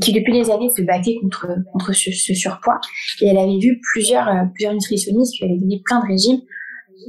qui 0.00 0.12
depuis 0.12 0.32
des 0.32 0.48
années 0.48 0.70
se 0.70 0.82
battait 0.82 1.16
contre 1.20 1.48
contre 1.72 1.92
ce, 1.92 2.12
surpoids 2.12 2.80
et 3.22 3.26
elle 3.26 3.38
avait 3.38 3.58
vu 3.58 3.80
plusieurs 3.92 4.28
euh, 4.28 4.44
plusieurs 4.54 4.72
nutritionnistes 4.72 5.34
qui 5.34 5.44
avaient 5.44 5.58
donné 5.58 5.82
plein 5.84 5.98
de 5.98 6.06
régimes. 6.06 6.42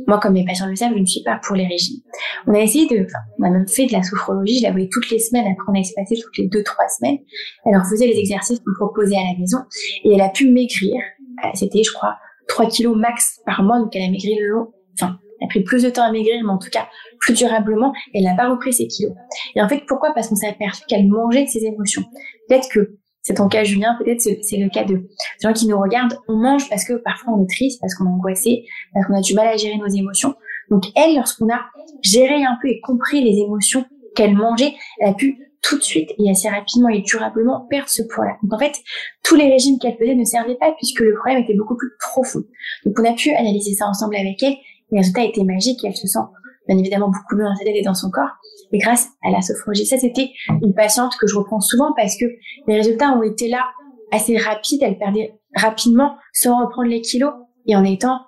Moi, 0.08 0.20
comme 0.20 0.34
mes 0.34 0.46
patients 0.46 0.68
le 0.68 0.76
savent, 0.76 0.94
je 0.94 1.00
ne 1.00 1.06
suis 1.06 1.24
pas 1.24 1.40
pour 1.44 1.56
les 1.56 1.68
régimes. 1.68 2.00
On 2.48 2.54
a 2.54 2.60
essayé 2.60 2.88
de, 2.88 3.04
enfin, 3.04 3.20
on 3.40 3.44
a 3.44 3.50
même 3.50 3.68
fait 3.68 3.86
de 3.86 3.94
la 3.94 4.04
sophrologie. 4.04 4.60
Je 4.60 4.64
la 4.64 4.72
voyais 4.72 4.90
toutes 4.92 5.10
les 5.10 5.20
semaines. 5.20 5.46
Après, 5.46 5.66
on 5.70 5.76
a 5.76 5.80
espacé 5.80 6.16
toutes 6.16 6.38
les 6.38 6.48
deux 6.48 6.64
trois 6.64 6.88
semaines. 6.88 7.18
Elle 7.66 7.74
leur 7.74 7.86
faisait 7.86 8.08
les 8.08 8.18
exercices 8.18 8.60
qu'on 8.60 8.74
proposait 8.86 9.18
à 9.18 9.24
la 9.24 9.40
maison 9.40 9.60
et 10.04 10.14
elle 10.14 10.22
a 10.22 10.30
pu 10.30 10.50
maigrir. 10.50 10.96
Euh, 11.44 11.50
c'était, 11.54 11.84
je 11.84 11.92
crois, 11.92 12.16
3 12.48 12.68
kilos 12.68 12.96
max 12.98 13.40
par 13.46 13.64
mois. 13.64 13.80
Donc, 13.80 13.96
elle 13.96 14.04
a 14.04 14.10
maigri 14.10 14.36
le 14.40 14.48
long, 14.48 14.68
enfin, 15.00 15.18
elle 15.40 15.46
a 15.46 15.50
pris 15.50 15.64
plus 15.64 15.84
de 15.84 15.90
temps 15.90 16.04
à 16.04 16.12
maigrir, 16.12 16.36
mais 16.44 16.52
en 16.52 16.58
tout 16.58 16.70
cas 16.70 16.88
plus 17.20 17.34
durablement, 17.34 17.94
elle 18.14 18.24
n'a 18.24 18.36
pas 18.36 18.50
repris 18.50 18.74
ses 18.74 18.88
kilos. 18.88 19.14
Et 19.56 19.62
en 19.62 19.70
fait, 19.70 19.84
pourquoi? 19.88 20.14
Parce 20.14 20.28
qu'on 20.28 20.36
s'est 20.36 20.48
aperçu 20.48 20.84
qu'elle 20.88 21.08
mangeait 21.08 21.46
de 21.46 21.50
ses 21.50 21.66
émotions. 21.66 22.04
Peut-être 22.48 22.68
que 22.70 22.98
c'est 23.24 23.36
ton 23.36 23.48
cas, 23.48 23.64
Julien, 23.64 23.98
peut-être 23.98 24.22
c'est 24.22 24.58
le 24.58 24.70
cas 24.70 24.84
de 24.84 25.08
gens 25.42 25.54
qui 25.54 25.68
nous 25.68 25.80
regardent. 25.80 26.18
On 26.28 26.36
mange 26.36 26.70
parce 26.70 26.86
que 26.86 26.94
parfois 26.94 27.34
on 27.34 27.44
est 27.44 27.50
triste, 27.50 27.80
parce 27.82 27.96
qu'on 27.96 28.06
est 28.06 28.10
angoissé, 28.10 28.66
parce 28.94 29.08
qu'on 29.08 29.18
a 29.18 29.22
du 29.22 29.34
mal 29.34 29.48
à 29.48 29.58
gérer 29.58 29.78
nos 29.78 29.88
émotions. 29.88 30.36
Donc 30.70 30.86
elle, 30.96 31.16
lorsqu'on 31.16 31.50
a 31.50 31.60
géré 32.04 32.44
un 32.44 32.58
peu 32.62 32.68
et 32.68 32.80
compris 32.82 33.24
les 33.24 33.40
émotions 33.42 33.86
qu'elle 34.16 34.36
mangeait, 34.36 34.74
elle 35.00 35.10
a 35.10 35.14
pu 35.14 35.40
tout 35.62 35.78
de 35.78 35.84
suite 35.84 36.10
et 36.20 36.30
assez 36.30 36.50
rapidement 36.50 36.90
et 36.90 37.02
durablement 37.02 37.66
perdre 37.70 37.90
ce 37.90 38.04
poids-là. 38.04 38.36
Donc 38.44 38.54
en 38.54 38.60
fait, 38.60 38.76
tous 39.24 39.36
les 39.36 39.50
régimes 39.50 39.80
qu'elle 39.80 39.98
faisait 39.98 40.16
ne 40.16 40.26
servaient 40.26 40.58
pas 40.60 40.74
puisque 40.78 41.00
le 41.00 41.16
problème 41.16 41.42
était 41.42 41.56
beaucoup 41.56 41.78
plus 41.78 41.92
profond. 42.00 42.44
Donc 42.86 43.00
on 43.00 43.06
a 43.06 43.14
pu 43.14 43.32
analyser 43.32 43.74
ça 43.74 43.88
ensemble 43.88 44.18
avec 44.18 44.44
elle 44.44 44.56
le 44.94 45.00
résultat 45.00 45.24
était 45.24 45.44
magique 45.44 45.84
et 45.84 45.88
elle 45.88 45.96
se 45.96 46.08
sent 46.08 46.20
bien 46.68 46.78
évidemment 46.78 47.10
beaucoup 47.10 47.36
mieux 47.36 47.46
et 47.66 47.82
dans 47.82 47.94
son 47.94 48.10
corps. 48.10 48.32
Et 48.72 48.78
grâce 48.78 49.10
à 49.24 49.30
la 49.30 49.42
sophrologie, 49.42 49.86
ça 49.86 49.98
c'était 49.98 50.32
une 50.62 50.74
patiente 50.74 51.16
que 51.20 51.28
je 51.28 51.36
reprends 51.36 51.60
souvent 51.60 51.94
parce 51.96 52.18
que 52.18 52.26
les 52.68 52.76
résultats 52.76 53.12
ont 53.12 53.24
été 53.24 53.48
là 53.48 53.66
assez 54.12 54.38
rapides. 54.38 54.82
Elle 54.82 54.98
perdait 54.98 55.40
rapidement 55.56 56.18
sans 56.34 56.60
reprendre 56.60 56.90
les 56.90 57.02
kilos 57.02 57.34
et 57.68 57.76
en 57.76 57.84
étant 57.84 58.20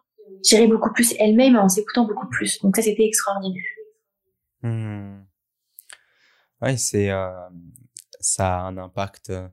gérée 0.43 0.67
beaucoup 0.67 0.91
plus 0.91 1.15
elle-même 1.19 1.56
en 1.56 1.69
s'écoutant 1.69 2.06
beaucoup 2.06 2.28
plus. 2.28 2.62
Donc 2.62 2.76
ça 2.76 2.82
c'était 2.82 3.06
extraordinaire. 3.06 3.63
Hmm. 4.62 5.24
Oui, 6.62 6.78
c'est 6.78 7.10
euh, 7.10 7.32
ça 8.19 8.60
a 8.60 8.62
un 8.63 8.78
impact 8.78 9.30
euh, 9.30 9.48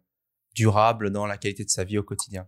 durable 0.55 1.11
dans 1.11 1.27
la 1.27 1.37
qualité 1.37 1.65
de 1.65 1.71
sa 1.71 1.85
vie 1.85 1.99
au 1.99 2.03
quotidien. 2.03 2.47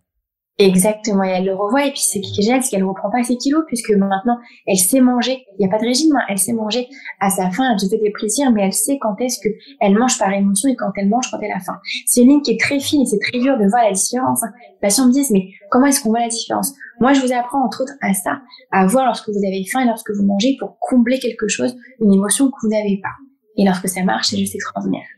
Exactement, 0.59 1.25
et 1.25 1.31
elle 1.31 1.47
le 1.47 1.55
revoit, 1.55 1.85
et 1.85 1.90
puis 1.90 2.01
ce 2.01 2.21
qui 2.21 2.43
génial, 2.43 2.62
c'est 2.62 2.71
qu'elle 2.71 2.85
reprend 2.85 3.11
pas 3.11 3.25
ses 3.25 3.37
kilos, 3.37 3.64
puisque 3.67 3.90
maintenant, 3.90 4.38
elle 4.69 4.77
sait 4.77 5.01
manger, 5.01 5.45
il 5.59 5.59
n'y 5.59 5.67
a 5.67 5.69
pas 5.69 5.83
de 5.83 5.87
régime, 5.87 6.14
hein. 6.14 6.23
elle 6.29 6.38
sait 6.38 6.53
manger 6.53 6.87
à 7.19 7.29
sa 7.29 7.51
faim, 7.51 7.69
elle 7.73 7.81
se 7.81 7.88
fait 7.88 7.99
des 7.99 8.12
plaisirs, 8.12 8.53
mais 8.53 8.62
elle 8.62 8.73
sait 8.73 8.99
quand 9.01 9.21
est-ce 9.21 9.40
que 9.40 9.49
elle 9.81 9.99
mange 9.99 10.17
par 10.17 10.33
émotion 10.33 10.69
et 10.69 10.77
quand 10.77 10.93
elle 10.97 11.09
mange 11.09 11.29
quand 11.29 11.40
elle 11.43 11.51
a 11.51 11.59
faim. 11.59 11.77
C'est 12.07 12.23
une 12.23 12.29
ligne 12.29 12.43
qui 12.43 12.53
est 12.53 12.61
très 12.61 12.79
fine 12.79 13.03
et 13.03 13.07
c'est 13.07 13.19
très 13.19 13.40
dur 13.40 13.59
de 13.59 13.69
voir 13.69 13.83
la 13.83 13.90
différence. 13.90 14.45
Hein. 14.45 14.53
Les 14.75 14.79
patients 14.81 15.09
me 15.09 15.12
disent, 15.12 15.33
mais 15.33 15.49
comment 15.73 15.87
est-ce 15.87 16.01
qu'on 16.01 16.11
voit 16.11 16.21
la 16.21 16.29
différence? 16.29 16.73
Moi, 17.01 17.14
je 17.14 17.21
vous 17.21 17.33
apprends 17.33 17.64
entre 17.64 17.83
autres 17.83 17.95
à 18.01 18.14
ça, 18.14 18.40
à 18.71 18.87
voir 18.87 19.07
lorsque 19.07 19.29
vous 19.29 19.45
avez 19.45 19.64
faim 19.73 19.81
et 19.81 19.87
lorsque 19.87 20.12
vous 20.12 20.25
mangez 20.25 20.57
pour 20.61 20.79
combler 20.79 21.19
quelque 21.19 21.49
chose, 21.49 21.77
une 22.01 22.12
émotion 22.12 22.49
que 22.49 22.57
vous 22.62 22.69
n'avez 22.69 23.01
pas. 23.03 23.17
Et 23.57 23.64
lorsque 23.64 23.88
ça 23.88 24.05
marche, 24.05 24.29
c'est 24.29 24.38
juste 24.38 24.55
extraordinaire. 24.55 25.09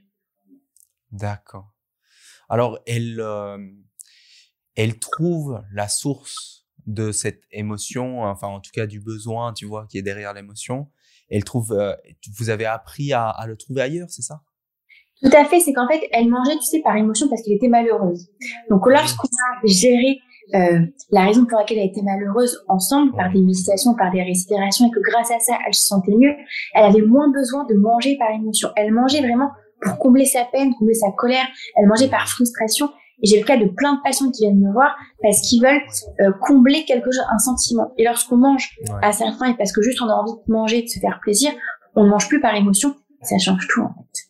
D'accord. 1.13 1.75
Alors, 2.49 2.79
elle... 2.87 3.21
Euh, 3.21 3.59
elle 4.77 4.99
trouve 4.99 5.63
la 5.73 5.89
source 5.89 6.67
de 6.87 7.11
cette 7.11 7.43
émotion, 7.51 8.23
enfin 8.23 8.47
en 8.49 8.61
tout 8.61 8.71
cas 8.73 8.87
du 8.87 9.01
besoin, 9.01 9.53
tu 9.53 9.67
vois, 9.67 9.87
qui 9.91 9.99
est 9.99 10.03
derrière 10.03 10.33
l'émotion. 10.33 10.89
Elle 11.29 11.43
trouve, 11.43 11.73
euh, 11.73 11.95
vous 12.39 12.51
avez 12.51 12.67
appris 12.67 13.13
à, 13.13 13.29
à 13.29 13.47
le 13.47 13.57
trouver 13.57 13.83
ailleurs, 13.83 14.09
c'est 14.11 14.23
ça? 14.23 14.43
Tout 15.23 15.31
à 15.35 15.45
fait, 15.47 15.61
c'est 15.61 15.73
qu'en 15.73 15.89
fait, 15.89 16.01
elle 16.13 16.29
mangeait, 16.29 16.57
tu 16.57 16.65
sais, 16.65 16.81
par 16.83 16.95
émotion 16.97 17.27
parce 17.29 17.43
qu'elle 17.43 17.55
était 17.55 17.69
malheureuse. 17.69 18.29
Donc 18.71 18.87
lorsqu'on 18.87 19.27
a 19.27 19.67
géré 19.67 20.21
euh, 20.55 20.87
la 21.11 21.25
raison 21.25 21.47
pour 21.47 21.59
laquelle 21.59 21.79
elle 21.79 21.89
était 21.89 22.03
malheureuse 22.03 22.63
ensemble, 22.69 23.17
par 23.17 23.33
des 23.33 23.41
méditations, 23.41 23.95
par 23.97 24.13
des 24.13 24.23
respirations, 24.23 24.87
et 24.87 24.91
que 24.91 25.01
grâce 25.01 25.31
à 25.31 25.41
ça, 25.41 25.59
elle 25.67 25.75
se 25.75 25.87
sentait 25.87 26.15
mieux, 26.15 26.35
elle 26.75 26.85
avait 26.85 27.03
moins 27.03 27.33
besoin 27.33 27.65
de 27.65 27.75
manger 27.75 28.17
par 28.19 28.31
émotion. 28.31 28.69
Elle 28.77 28.93
mangeait 28.93 29.23
vraiment 29.23 29.51
pour 29.81 29.99
combler 29.99 30.27
sa 30.27 30.45
peine, 30.45 30.73
combler 30.79 30.95
sa 30.95 31.11
colère. 31.13 31.47
Elle 31.77 31.87
mangeait 31.87 32.09
par 32.09 32.29
frustration 32.29 32.91
Et 33.23 33.27
j'ai 33.27 33.41
le 33.41 33.47
cas 33.47 33.57
de 33.57 33.67
plein 33.67 33.95
de 33.95 34.01
patients 34.03 34.31
qui 34.31 34.43
viennent 34.43 34.61
me 34.61 34.73
voir 34.73 34.95
parce 35.23 35.41
qu'ils 35.41 35.63
veulent 35.63 35.83
euh, 36.21 36.33
combler 36.43 36.85
quelque 36.85 37.11
chose, 37.11 37.25
un 37.31 37.39
sentiment. 37.39 37.93
Et 37.97 38.05
lorsqu'on 38.05 38.37
mange 38.37 38.77
à 39.03 39.13
sa 39.13 39.33
faim 39.33 39.47
et 39.47 39.57
parce 39.57 39.73
que 39.73 39.83
juste 39.83 40.01
on 40.03 40.09
a 40.09 40.13
envie 40.13 40.33
de 40.33 40.53
manger, 40.53 40.83
de 40.83 40.89
se 40.89 41.01
faire 41.01 41.19
plaisir, 41.23 41.53
on 41.95 42.05
ne 42.05 42.11
mange 42.11 42.29
plus 42.29 42.41
par 42.41 42.55
émotion. 42.55 42.95
Ça 43.23 43.39
change 43.39 43.67
tout 43.69 43.83
en 43.83 43.95
fait. 43.95 44.27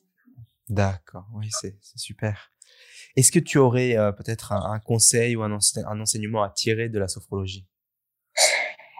D'accord, 0.68 1.26
oui, 1.34 1.48
c'est 1.50 1.76
super. 1.96 2.50
Est-ce 3.16 3.32
que 3.32 3.38
tu 3.38 3.58
aurais 3.58 3.96
euh, 3.96 4.12
peut-être 4.12 4.52
un, 4.52 4.78
conseil 4.78 5.36
ou 5.36 5.42
un, 5.42 5.50
un, 5.50 6.00
enseignement 6.00 6.42
à 6.42 6.50
tirer 6.50 6.88
de 6.88 6.98
la 6.98 7.08
sophrologie? 7.08 7.66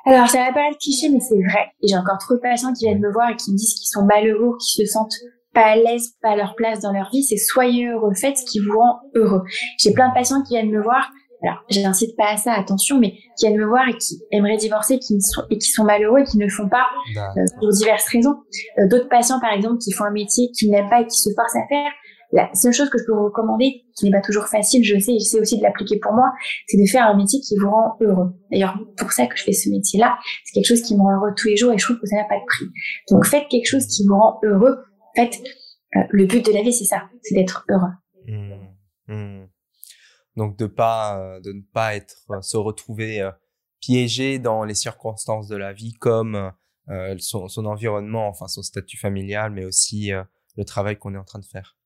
Alors, 0.07 0.29
ça 0.29 0.38
va 0.38 0.53
pas 0.53 0.70
être 0.70 0.79
cliché, 0.79 1.11
mais 1.11 1.20
c'est 1.20 1.35
vrai. 1.35 1.72
Et 1.83 1.88
j'ai 1.88 1.96
encore 1.96 2.18
trop 2.18 2.35
de 2.35 2.40
patients 2.40 2.72
qui 2.72 2.87
viennent 2.87 3.01
me 3.01 3.12
voir 3.12 3.31
et 3.31 3.37
qui 3.37 3.51
me 3.53 3.57
disent 3.57 3.75
qu'ils 3.75 3.88
sont 3.88 4.05
malheureux, 4.05 4.57
qu'ils 4.59 4.87
se 4.87 4.92
sentent 4.92 5.16
pas 5.57 5.69
à 5.69 5.77
l'aise, 5.77 6.12
pas 6.21 6.33
à 6.33 6.37
leur 6.37 6.55
place 6.55 6.81
dans 6.81 6.92
leur 6.92 7.09
vie. 7.11 7.25
C'est 7.25 7.38
soyez 7.38 7.88
heureux, 7.88 8.12
faites 8.14 8.37
ce 8.37 8.45
qui 8.45 8.61
vous 8.61 8.79
rend 8.79 9.01
heureux. 9.14 9.42
J'ai 9.79 9.92
plein 9.92 10.11
de 10.11 10.14
patients 10.14 10.42
qui 10.42 10.55
viennent 10.55 10.71
me 10.71 10.83
voir. 10.83 11.11
Alors, 11.42 11.64
j'incite 11.71 12.14
pas 12.16 12.33
à 12.33 12.37
ça, 12.37 12.53
attention, 12.53 12.99
mais 12.99 13.12
qui 13.38 13.47
viennent 13.47 13.59
me 13.59 13.66
voir 13.66 13.88
et 13.88 13.97
qui 13.97 14.19
aimeraient 14.33 14.57
divorcer, 14.59 14.99
qui 14.99 15.21
sont, 15.21 15.42
et 15.51 15.59
qui 15.59 15.71
sont 15.71 15.85
malheureux 15.85 16.21
et 16.21 16.25
qui 16.25 16.37
ne 16.38 16.45
le 16.45 16.51
font 16.51 16.69
pas 16.69 16.87
euh, 17.16 17.45
pour 17.59 17.71
diverses 17.71 18.09
raisons. 18.09 18.37
Euh, 18.79 18.88
d'autres 18.88 19.09
patients, 19.09 19.40
par 19.40 19.53
exemple, 19.53 19.79
qui 19.79 19.92
font 19.92 20.05
un 20.05 20.11
métier 20.11 20.51
qu'ils 20.53 20.71
n'aiment 20.71 20.90
pas 20.90 21.01
et 21.01 21.07
qui 21.07 21.19
se 21.19 21.31
forcent 21.35 21.57
à 21.57 21.66
faire, 21.69 21.90
la 22.33 22.51
seule 22.55 22.73
chose 22.73 22.90
que 22.90 22.99
je 22.99 23.05
peux 23.05 23.12
vous 23.12 23.25
recommander, 23.25 23.85
qui 23.97 24.05
n'est 24.05 24.11
pas 24.11 24.21
toujours 24.21 24.47
facile, 24.47 24.85
je 24.85 24.99
sais, 24.99 25.14
et 25.14 25.21
sais 25.21 25.40
aussi 25.40 25.59
de 25.59 25.62
l'appliquer 25.62 25.99
pour 25.99 26.12
moi, 26.12 26.27
c'est 26.66 26.77
de 26.77 26.87
faire 26.90 27.07
un 27.07 27.16
métier 27.16 27.40
qui 27.40 27.57
vous 27.59 27.71
rend 27.71 27.97
heureux. 28.01 28.33
D'ailleurs, 28.51 28.77
pour 28.97 29.12
ça 29.12 29.27
que 29.27 29.37
je 29.37 29.45
fais 29.45 29.53
ce 29.53 29.71
métier-là, 29.71 30.16
c'est 30.45 30.53
quelque 30.53 30.66
chose 30.66 30.83
qui 30.83 30.97
me 30.97 31.03
rend 31.03 31.12
heureux 31.16 31.31
tous 31.37 31.49
les 31.49 31.57
jours 31.57 31.73
et 31.73 31.79
je 31.79 31.85
trouve 31.85 31.99
que 31.99 32.07
ça 32.07 32.16
n'a 32.16 32.25
pas 32.25 32.37
de 32.37 32.47
prix. 32.47 32.66
Donc 33.11 33.27
faites 33.27 33.45
quelque 33.49 33.66
chose 33.66 33.87
qui 33.87 34.07
vous 34.07 34.16
rend 34.16 34.38
heureux. 34.42 34.77
Faites 35.16 35.40
euh, 35.96 36.00
le 36.11 36.26
but 36.26 36.44
de 36.44 36.52
la 36.52 36.62
vie, 36.62 36.72
c'est 36.72 36.85
ça, 36.85 37.09
c'est 37.22 37.35
d'être 37.35 37.64
heureux. 37.70 37.92
Mmh. 38.29 38.55
Mmh. 39.09 39.46
Donc 40.37 40.59
de 40.59 40.66
pas, 40.66 41.18
euh, 41.18 41.40
de 41.40 41.52
ne 41.52 41.62
pas 41.72 41.96
être, 41.96 42.16
euh, 42.31 42.40
se 42.42 42.57
retrouver 42.57 43.29
piégé 43.81 44.38
dans 44.38 44.64
les 44.64 44.74
circonstances 44.74 45.48
de 45.48 45.57
la 45.57 45.72
vie 45.72 45.94
comme 45.94 46.52
son, 47.18 47.48
son, 47.48 47.66
environnement, 47.66 48.29
enfin 48.29 48.46
son 48.46 48.62
statut 48.62 48.96
familial, 48.96 49.52
mais 49.52 49.64
aussi 49.64 50.11
le 50.57 50.64
travail 50.64 50.96
qu'on 50.96 51.14
est 51.14 51.18
en 51.18 51.24
train 51.24 51.40
de 51.40 51.44
faire. 51.44 51.76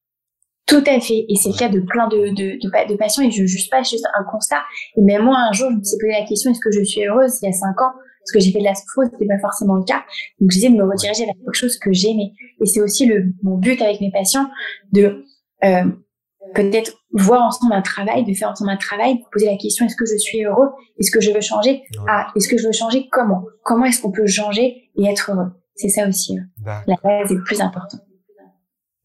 Tout 0.67 0.85
à 0.87 1.01
fait. 1.01 1.27
Et 1.29 1.35
c'est 1.35 1.51
le 1.51 1.59
cas 1.59 1.69
de 1.69 1.81
plein 1.81 2.07
de, 2.07 2.29
de, 2.29 2.59
de, 2.63 2.97
patients 2.97 3.25
et 3.25 3.31
je 3.31 3.43
ne 3.43 3.47
juge 3.47 3.69
pas 3.71 3.83
juste 3.83 4.07
un 4.17 4.25
constat. 4.25 4.63
Et 4.97 5.03
même 5.03 5.25
moi, 5.25 5.37
un 5.37 5.53
jour, 5.53 5.69
je 5.71 5.77
me 5.77 5.83
suis 5.83 5.99
posé 5.99 6.13
la 6.13 6.25
question, 6.25 6.53
est-ce 6.53 6.61
que 6.61 6.71
je 6.71 6.85
suis 6.85 7.05
heureuse? 7.05 7.39
Il 7.43 7.47
y 7.47 7.49
a 7.49 7.53
cinq 7.53 7.81
ans? 7.81 7.93
Parce 8.21 8.33
que 8.33 8.41
j'ai 8.41 8.53
fait 8.53 8.61
de 8.61 8.65
la 8.65 8.75
ce 8.75 8.83
c'était 9.11 9.27
pas 9.27 9.39
forcément 9.41 9.77
le 9.77 9.85
cas. 9.85 10.05
Donc, 10.41 10.51
je 10.51 10.57
disais 10.57 10.71
de 10.71 10.77
me 10.77 10.85
rediriger 10.85 11.25
vers 11.25 11.35
quelque 11.35 11.55
chose 11.55 11.79
que 11.79 11.93
j'aimais. 11.93 12.33
Et 12.61 12.67
c'est 12.67 12.81
aussi 12.81 13.07
le, 13.07 13.33
mon 13.43 13.57
but 13.57 13.81
avec 13.81 14.01
mes 14.01 14.11
patients 14.11 14.49
de, 14.93 15.25
euh, 15.65 15.85
peut-être 16.55 16.93
voir 17.13 17.43
ensemble 17.43 17.73
un 17.73 17.83
travail, 17.83 18.25
de 18.25 18.35
faire 18.35 18.51
ensemble 18.51 18.71
un 18.71 18.77
travail, 18.77 19.19
de 19.19 19.25
poser 19.33 19.47
la 19.47 19.57
question 19.57 19.87
est-ce 19.87 19.97
que 19.97 20.07
je 20.07 20.17
suis 20.17 20.45
heureux? 20.45 20.69
Est-ce 20.99 21.11
que 21.11 21.21
je 21.21 21.31
veux 21.33 21.41
changer? 21.41 21.83
Ah, 22.09 22.29
est-ce 22.37 22.49
que 22.49 22.57
je 22.59 22.67
veux 22.67 22.73
changer? 22.73 23.09
Comment? 23.11 23.45
Comment 23.65 23.87
est-ce 23.87 24.03
qu'on 24.03 24.13
peut 24.13 24.27
changer 24.27 24.91
et 24.97 25.05
être 25.05 25.31
heureux? 25.33 25.51
C'est 25.75 25.89
ça 25.89 26.07
aussi. 26.07 26.39
Euh, 26.39 26.73
la 26.87 26.97
base 27.03 27.31
est 27.31 27.35
le 27.35 27.43
plus 27.43 27.61
important. 27.61 27.99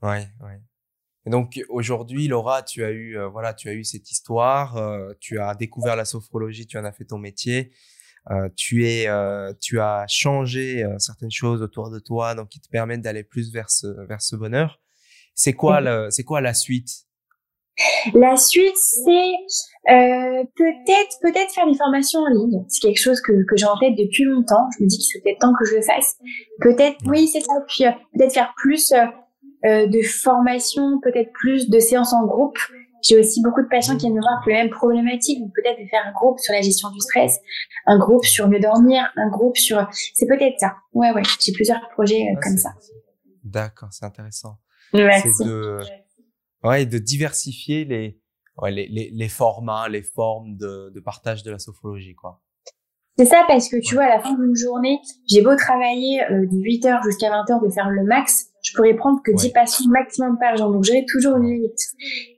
Oui, 0.02 0.18
oui. 0.42 0.54
Et 1.28 1.32
donc 1.32 1.60
aujourd'hui, 1.70 2.28
Laura, 2.28 2.62
tu 2.62 2.84
as 2.84 2.92
eu 2.92 3.18
euh, 3.18 3.28
voilà, 3.28 3.54
tu 3.54 3.68
as 3.70 3.74
eu 3.74 3.84
cette 3.84 4.12
histoire, 4.12 4.78
euh, 4.78 5.14
tu 5.20 5.40
as 5.40 5.56
découvert 5.56 5.96
la 5.96 6.06
sophrologie, 6.06 6.68
tu 6.68 6.78
en 6.78 6.86
as 6.86 6.92
fait 6.92 7.06
ton 7.06 7.18
métier, 7.18 7.72
tu 8.56 8.88
es, 8.88 9.08
euh, 9.08 9.54
tu 9.62 9.80
as 9.80 10.06
changé 10.08 10.86
certaines 11.00 11.32
choses 11.32 11.62
autour 11.62 11.90
de 11.90 12.00
toi, 12.00 12.36
donc 12.36 12.50
qui 12.50 12.60
te 12.60 12.70
permettent 12.70 13.02
d'aller 13.02 13.24
plus 13.24 13.52
vers 13.52 13.70
ce 13.70 13.88
vers 14.08 14.22
ce 14.22 14.36
bonheur. 14.36 14.80
C'est 15.34 15.54
quoi 15.54 15.82
le, 15.82 16.08
c'est 16.10 16.24
quoi 16.24 16.42
la 16.42 16.54
suite? 16.54 16.90
La 18.14 18.38
suite, 18.38 18.78
c'est 18.78 19.32
peut-être 19.86 21.18
peut-être 21.22 21.54
faire 21.54 21.68
des 21.68 21.78
formations 21.78 22.22
en 22.22 22.30
ligne. 22.30 22.64
C'est 22.70 22.88
quelque 22.88 23.02
chose 23.02 23.20
que 23.22 23.32
que 23.32 23.58
j'ai 23.58 23.66
en 23.66 23.78
tête 23.78 23.96
depuis 23.98 24.24
longtemps. 24.24 24.68
Je 24.78 24.84
me 24.84 24.88
dis 24.90 24.98
qu'il 24.98 25.06
serait 25.06 25.22
peut-être 25.24 25.40
temps 25.40 25.54
que 25.60 25.66
je 25.66 25.76
le 25.76 25.82
fasse. 25.82 26.16
Peut-être, 26.62 26.98
oui, 27.06 27.28
c'est 27.28 27.42
ça. 27.42 27.54
Puis 27.68 27.84
peut-être 28.14 28.34
faire 28.34 28.54
plus 28.58 28.94
euh, 29.66 29.88
de 29.88 30.02
formation, 30.04 31.00
peut-être 31.02 31.32
plus 31.34 31.70
de 31.70 31.80
séances 31.80 32.14
en 32.14 32.26
groupe. 32.28 32.58
J'ai 33.08 33.20
aussi 33.20 33.42
beaucoup 33.44 33.62
de 33.62 33.68
patients 33.68 33.96
qui 33.96 34.08
viennent 34.08 34.16
me 34.16 34.22
voir 34.22 34.40
pour 34.42 34.50
les 34.50 34.56
mêmes 34.56 34.70
problématiques. 34.72 35.40
Peut-être 35.54 35.80
de 35.80 35.88
faire 35.88 36.06
un 36.08 36.12
groupe 36.12 36.40
sur 36.40 36.54
la 36.54 36.62
gestion 36.62 36.90
du 36.90 37.00
stress, 37.00 37.40
un 37.86 38.00
groupe 38.00 38.26
sur 38.26 38.48
mieux 38.50 38.60
dormir, 38.60 39.12
un 39.16 39.30
groupe 39.30 39.58
sur... 39.58 39.88
C'est 40.16 40.26
peut-être 40.26 40.60
ça. 40.60 40.76
Ouais, 40.94 41.12
ouais. 41.12 41.22
J'ai 41.40 41.52
plusieurs 41.52 41.88
projets 41.90 42.24
euh, 42.24 42.40
comme 42.42 42.58
ça. 42.58 42.72
D'accord, 43.44 43.90
c'est 43.92 44.06
intéressant. 44.06 44.58
C'est 44.92 45.46
de... 45.46 45.80
Ouais, 46.64 46.88
de 46.88 46.98
diversifier 46.98 47.86
les, 47.86 48.20
ouais, 48.58 48.72
les, 48.72 48.88
les, 48.88 49.12
les, 49.12 49.30
formats, 49.30 49.88
les 49.88 50.02
formes 50.02 50.58
de, 50.58 50.90
de 50.90 51.00
partage 51.00 51.44
de 51.44 51.52
la 51.52 51.60
sophrologie, 51.60 52.16
quoi. 52.16 52.42
C'est 53.18 53.26
ça 53.26 53.44
parce 53.48 53.70
que 53.70 53.78
tu 53.78 53.96
vois, 53.96 54.06
à 54.06 54.10
la 54.10 54.20
fin 54.20 54.34
d'une 54.34 54.56
journée, 54.56 55.00
j'ai 55.28 55.42
beau 55.42 55.56
travailler 55.56 56.22
euh, 56.24 56.46
de 56.46 56.58
8h 56.58 57.04
jusqu'à 57.06 57.30
20h 57.30 57.66
de 57.66 57.72
faire 57.72 57.90
le 57.90 58.04
max, 58.04 58.48
je 58.62 58.74
pourrais 58.74 58.94
prendre 58.94 59.22
que 59.24 59.32
10 59.32 59.52
patients 59.52 59.90
maximum 59.90 60.38
par 60.40 60.58
jour. 60.58 60.72
Donc, 60.72 60.84
j'ai 60.84 61.06
toujours 61.06 61.38
une 61.38 61.46
limite. 61.46 61.80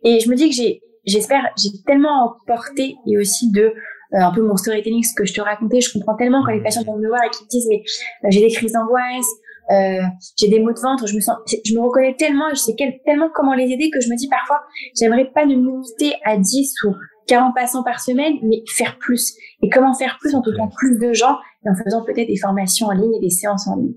Et 0.03 0.19
je 0.19 0.29
me 0.29 0.35
dis 0.35 0.49
que 0.49 0.55
j'ai, 0.55 0.81
j'espère, 1.05 1.41
j'ai 1.57 1.69
tellement 1.85 2.25
emporté 2.25 2.95
et 3.07 3.17
aussi 3.17 3.51
de, 3.51 3.73
euh, 4.13 4.19
un 4.19 4.31
peu 4.31 4.41
mon 4.41 4.55
storytelling, 4.55 5.03
ce 5.03 5.15
que 5.15 5.25
je 5.25 5.33
te 5.33 5.41
racontais, 5.41 5.81
je 5.81 5.91
comprends 5.91 6.15
tellement 6.15 6.43
quand 6.45 6.51
les 6.51 6.61
patients 6.61 6.83
viennent 6.83 6.99
me 6.99 7.07
voir 7.07 7.23
et 7.25 7.29
qui 7.29 7.43
me 7.43 7.49
disent, 7.49 7.67
mais 7.69 7.81
euh, 8.23 8.27
j'ai 8.29 8.41
des 8.41 8.49
crises 8.49 8.73
d'angoisse, 8.73 9.27
euh, 9.71 10.01
j'ai 10.37 10.47
des 10.47 10.59
maux 10.59 10.71
de 10.71 10.79
ventre, 10.79 11.07
je 11.07 11.15
me 11.15 11.19
sens, 11.19 11.35
je 11.65 11.73
me 11.73 11.81
reconnais 11.81 12.15
tellement, 12.15 12.49
je 12.51 12.55
sais 12.55 12.75
tellement 13.05 13.29
comment 13.33 13.53
les 13.53 13.65
aider 13.65 13.89
que 13.89 13.99
je 13.99 14.09
me 14.09 14.15
dis 14.15 14.29
parfois, 14.29 14.61
j'aimerais 14.97 15.29
pas 15.33 15.45
ne 15.45 15.55
me 15.55 15.71
limiter 15.71 16.13
à 16.23 16.37
10 16.37 16.73
ou 16.85 16.93
40 17.27 17.53
patients 17.53 17.83
par 17.83 17.99
semaine, 17.99 18.35
mais 18.43 18.63
faire 18.67 18.97
plus. 18.97 19.35
Et 19.61 19.69
comment 19.69 19.93
faire 19.93 20.17
plus 20.19 20.33
en 20.33 20.41
touchant 20.41 20.69
plus 20.69 20.97
de 20.97 21.13
gens 21.13 21.37
et 21.65 21.69
en 21.69 21.75
faisant 21.75 22.03
peut-être 22.03 22.27
des 22.27 22.37
formations 22.37 22.87
en 22.87 22.91
ligne 22.91 23.13
et 23.15 23.19
des 23.19 23.29
séances 23.29 23.67
en 23.67 23.75
ligne? 23.75 23.93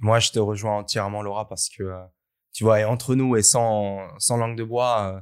Moi, 0.00 0.20
je 0.20 0.30
te 0.30 0.38
rejoins 0.38 0.78
entièrement, 0.78 1.22
Laura, 1.22 1.48
parce 1.48 1.68
que, 1.68 1.82
euh, 1.82 2.04
tu 2.52 2.64
vois, 2.64 2.80
et 2.80 2.84
entre 2.84 3.14
nous 3.14 3.36
et 3.36 3.42
sans, 3.42 4.00
sans 4.18 4.36
langue 4.36 4.56
de 4.56 4.64
bois, 4.64 5.14
euh, 5.14 5.20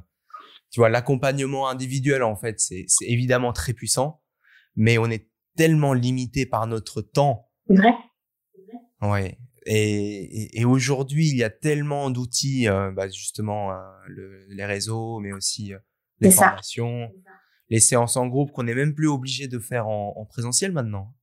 tu 0.71 0.79
vois, 0.81 0.89
l'accompagnement 0.89 1.69
individuel, 1.69 2.23
en 2.23 2.35
fait, 2.35 2.59
c'est, 2.59 2.85
évidemment 3.01 3.53
très 3.53 3.73
puissant, 3.73 4.21
mais 4.75 4.97
on 4.97 5.09
est 5.09 5.29
tellement 5.55 5.93
limité 5.93 6.45
par 6.45 6.67
notre 6.67 7.01
temps. 7.01 7.49
C'est 7.67 7.75
vrai. 7.75 7.93
Ouais. 9.01 9.37
Et, 9.65 10.59
et, 10.59 10.65
aujourd'hui, 10.65 11.29
il 11.29 11.37
y 11.37 11.43
a 11.43 11.49
tellement 11.49 12.09
d'outils, 12.09 12.67
euh, 12.67 12.91
bah, 12.91 13.07
justement, 13.07 13.71
les 14.49 14.65
réseaux, 14.65 15.19
mais 15.19 15.31
aussi 15.31 15.73
les 16.19 16.31
formations, 16.31 17.09
les 17.69 17.79
séances 17.79 18.17
en 18.17 18.27
groupe 18.27 18.51
qu'on 18.51 18.63
n'est 18.63 18.75
même 18.75 18.93
plus 18.93 19.07
obligé 19.07 19.47
de 19.47 19.59
faire 19.59 19.87
en, 19.87 20.13
en 20.15 20.25
présentiel 20.25 20.71
maintenant. 20.71 21.13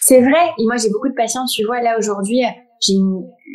C'est 0.00 0.20
vrai. 0.20 0.50
Et 0.58 0.64
moi, 0.64 0.76
j'ai 0.76 0.90
beaucoup 0.90 1.08
de 1.08 1.14
patients, 1.14 1.46
tu 1.46 1.64
vois, 1.64 1.80
là 1.80 1.98
aujourd'hui, 1.98 2.42
j'ai 2.80 2.94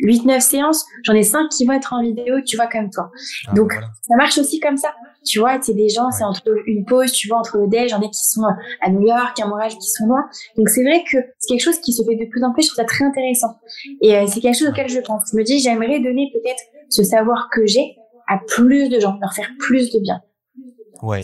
8-9 0.04 0.40
séances, 0.40 0.84
j'en 1.04 1.14
ai 1.14 1.22
5 1.22 1.48
qui 1.48 1.64
vont 1.64 1.72
être 1.72 1.92
en 1.92 2.02
vidéo, 2.02 2.40
tu 2.44 2.56
vois, 2.56 2.66
comme 2.66 2.90
toi. 2.90 3.10
Ah, 3.46 3.54
Donc, 3.54 3.72
ça 3.72 4.16
marche 4.16 4.38
aussi 4.38 4.60
comme 4.60 4.76
ça. 4.76 4.94
Tu 5.24 5.38
vois, 5.38 5.58
c'est 5.62 5.74
des 5.74 5.88
gens, 5.88 6.10
c'est 6.10 6.24
entre 6.24 6.42
une 6.66 6.84
pause, 6.84 7.12
tu 7.12 7.28
vois, 7.28 7.38
entre 7.38 7.58
le 7.58 7.68
déj, 7.68 7.90
j'en 7.90 8.00
ai 8.00 8.10
qui 8.10 8.24
sont 8.24 8.42
à 8.80 8.90
New 8.90 9.06
York, 9.06 9.38
à 9.40 9.46
Montréal, 9.46 9.70
qui 9.70 9.88
sont 9.88 10.06
loin. 10.06 10.24
Donc, 10.56 10.68
c'est 10.68 10.82
vrai 10.82 11.04
que 11.04 11.18
c'est 11.38 11.48
quelque 11.48 11.62
chose 11.62 11.78
qui 11.78 11.92
se 11.92 12.02
fait 12.02 12.16
de 12.16 12.28
plus 12.28 12.42
en 12.42 12.52
plus, 12.52 12.64
je 12.64 12.68
trouve 12.68 12.76
ça 12.76 12.84
très 12.84 13.04
intéressant. 13.04 13.56
Et 14.00 14.16
euh, 14.16 14.26
c'est 14.26 14.40
quelque 14.40 14.58
chose 14.58 14.68
auquel 14.68 14.88
je 14.88 14.98
pense. 15.00 15.30
Je 15.32 15.36
me 15.36 15.44
dis, 15.44 15.60
j'aimerais 15.60 16.00
donner 16.00 16.30
peut-être 16.32 16.62
ce 16.88 17.04
savoir 17.04 17.48
que 17.52 17.64
j'ai 17.66 17.96
à 18.28 18.38
plus 18.46 18.88
de 18.88 18.98
gens, 18.98 19.16
leur 19.20 19.32
faire 19.32 19.50
plus 19.58 19.90
de 19.92 20.00
bien. 20.00 20.20
Ouais. 21.02 21.22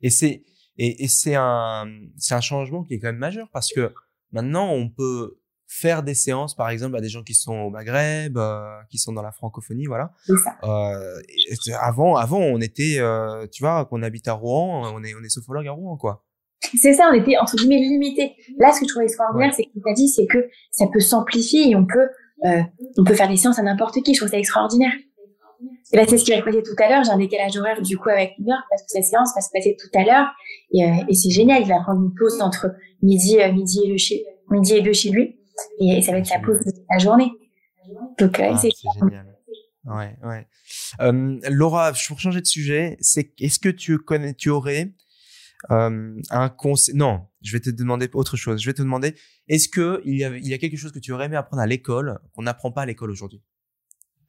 Et 0.00 0.10
c'est, 0.10 0.44
et, 0.78 1.04
et 1.04 1.08
c'est 1.08 1.34
un, 1.34 1.86
c'est 2.16 2.34
un 2.34 2.40
changement 2.40 2.84
qui 2.84 2.94
est 2.94 2.98
quand 2.98 3.08
même 3.08 3.16
majeur 3.16 3.48
parce 3.52 3.72
que 3.72 3.92
maintenant, 4.32 4.72
on 4.72 4.88
peut 4.88 5.36
faire 5.66 6.02
des 6.02 6.14
séances, 6.14 6.56
par 6.56 6.68
exemple, 6.70 6.96
à 6.96 7.00
des 7.00 7.08
gens 7.08 7.22
qui 7.22 7.34
sont 7.34 7.54
au 7.54 7.70
Maghreb, 7.70 8.36
euh, 8.36 8.76
qui 8.90 8.98
sont 8.98 9.12
dans 9.12 9.22
la 9.22 9.30
francophonie, 9.30 9.86
voilà. 9.86 10.12
Ça. 10.26 10.58
Euh, 10.64 11.20
avant, 11.80 12.16
avant, 12.16 12.40
on 12.40 12.60
était, 12.60 12.96
euh, 12.98 13.46
tu 13.52 13.62
vois, 13.62 13.84
qu'on 13.84 14.02
habite 14.02 14.26
à 14.26 14.32
Rouen, 14.32 14.92
on 14.92 15.04
est, 15.04 15.14
on 15.14 15.22
est 15.22 15.28
sophrologue 15.28 15.68
à 15.68 15.72
Rouen, 15.72 15.96
quoi. 15.96 16.24
C'est 16.76 16.92
ça, 16.92 17.08
on 17.10 17.14
était 17.14 17.38
entre 17.38 17.56
guillemets 17.56 17.78
limité. 17.78 18.34
Là, 18.58 18.72
ce 18.72 18.80
que 18.80 18.86
je 18.86 18.92
trouve 18.92 19.02
extraordinaire, 19.02 19.52
c'est 19.54 19.64
que 19.64 19.70
tu 19.82 19.88
as 19.88 19.94
dit, 19.94 20.08
c'est 20.08 20.26
que 20.26 20.48
ça 20.70 20.86
peut 20.92 21.00
s'amplifier 21.00 21.70
et 21.70 21.76
on 21.76 21.86
peut, 21.86 22.08
euh, 22.44 22.62
on 22.98 23.04
peut 23.04 23.14
faire 23.14 23.28
des 23.28 23.36
séances 23.36 23.58
à 23.58 23.62
n'importe 23.62 24.02
qui. 24.02 24.14
Je 24.14 24.20
trouve 24.20 24.30
ça 24.30 24.38
extraordinaire. 24.38 24.92
Là, 25.92 26.04
c'est 26.08 26.18
ce 26.18 26.24
qui 26.24 26.30
va 26.30 26.38
se 26.38 26.44
passer 26.44 26.62
tout 26.62 26.82
à 26.82 26.88
l'heure. 26.88 27.04
J'ai 27.04 27.10
un 27.10 27.18
décalage 27.18 27.56
horaire 27.56 27.82
du 27.82 27.98
coup 27.98 28.08
avec 28.08 28.38
New 28.38 28.54
parce 28.70 28.82
que 28.82 28.88
sa 28.88 29.02
séance 29.02 29.32
va 29.34 29.40
se 29.40 29.50
passer 29.52 29.76
tout 29.78 29.98
à 29.98 30.04
l'heure 30.04 30.28
et, 30.72 30.84
euh, 30.84 31.04
et 31.08 31.14
c'est 31.14 31.30
génial. 31.30 31.62
Il 31.62 31.68
va 31.68 31.80
prendre 31.80 32.00
une 32.00 32.14
pause 32.14 32.40
entre 32.40 32.68
midi, 33.02 33.38
midi 33.52 33.80
et 33.84 33.88
le 33.88 33.96
chez, 33.96 34.24
midi 34.50 34.74
et 34.74 34.82
deux 34.82 34.92
chez 34.92 35.10
lui 35.10 35.40
et 35.80 36.02
ça 36.02 36.12
va 36.12 36.18
être 36.18 36.26
sa 36.26 36.38
pause 36.38 36.60
de 36.60 36.72
la 36.90 36.98
journée. 36.98 37.32
Donc, 38.18 38.38
euh, 38.38 38.50
ah, 38.52 38.58
c'est 38.58 38.70
génial. 39.00 39.26
Ouais, 39.84 40.16
ouais. 40.22 40.46
Euh, 41.00 41.38
Laura, 41.48 41.92
pour 41.92 42.20
changer 42.20 42.40
de 42.40 42.46
sujet, 42.46 42.96
c'est 43.00 43.32
est-ce 43.40 43.58
que 43.58 43.70
tu 43.70 43.98
connais, 43.98 44.34
tu 44.34 44.50
aurais 44.50 44.92
euh, 45.70 46.20
un 46.30 46.48
conseil 46.50 46.94
Non, 46.94 47.26
je 47.42 47.52
vais 47.52 47.60
te 47.60 47.70
demander 47.70 48.08
autre 48.12 48.36
chose. 48.36 48.60
Je 48.60 48.66
vais 48.66 48.74
te 48.74 48.82
demander, 48.82 49.14
est-ce 49.48 49.68
que 49.68 50.02
il 50.04 50.18
y 50.18 50.24
a, 50.24 50.36
il 50.36 50.46
y 50.46 50.54
a 50.54 50.58
quelque 50.58 50.76
chose 50.76 50.92
que 50.92 50.98
tu 50.98 51.12
aurais 51.12 51.26
aimé 51.26 51.36
apprendre 51.36 51.62
à 51.62 51.66
l'école 51.66 52.18
qu'on 52.34 52.42
n'apprend 52.42 52.72
pas 52.72 52.82
à 52.82 52.86
l'école 52.86 53.10
aujourd'hui? 53.10 53.42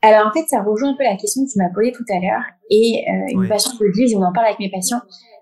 Alors 0.02 0.28
en 0.28 0.32
fait, 0.32 0.46
ça 0.48 0.62
rejoint 0.62 0.90
un 0.90 0.96
peu 0.96 1.04
la 1.04 1.16
question 1.16 1.46
que 1.46 1.52
tu 1.52 1.60
m'as 1.60 1.70
posée 1.70 1.92
tout 1.92 2.06
à 2.10 2.20
l'heure 2.20 2.44
et 2.70 3.06
euh, 3.08 3.42
une 3.42 3.48
passion 3.48 3.72
que 3.78 3.86
je 3.94 4.02
et 4.02 4.16
on 4.16 4.24
en 4.24 4.34
parle 4.34 4.48
avec 4.48 4.60
mes 4.60 4.72
patients, 4.72 5.02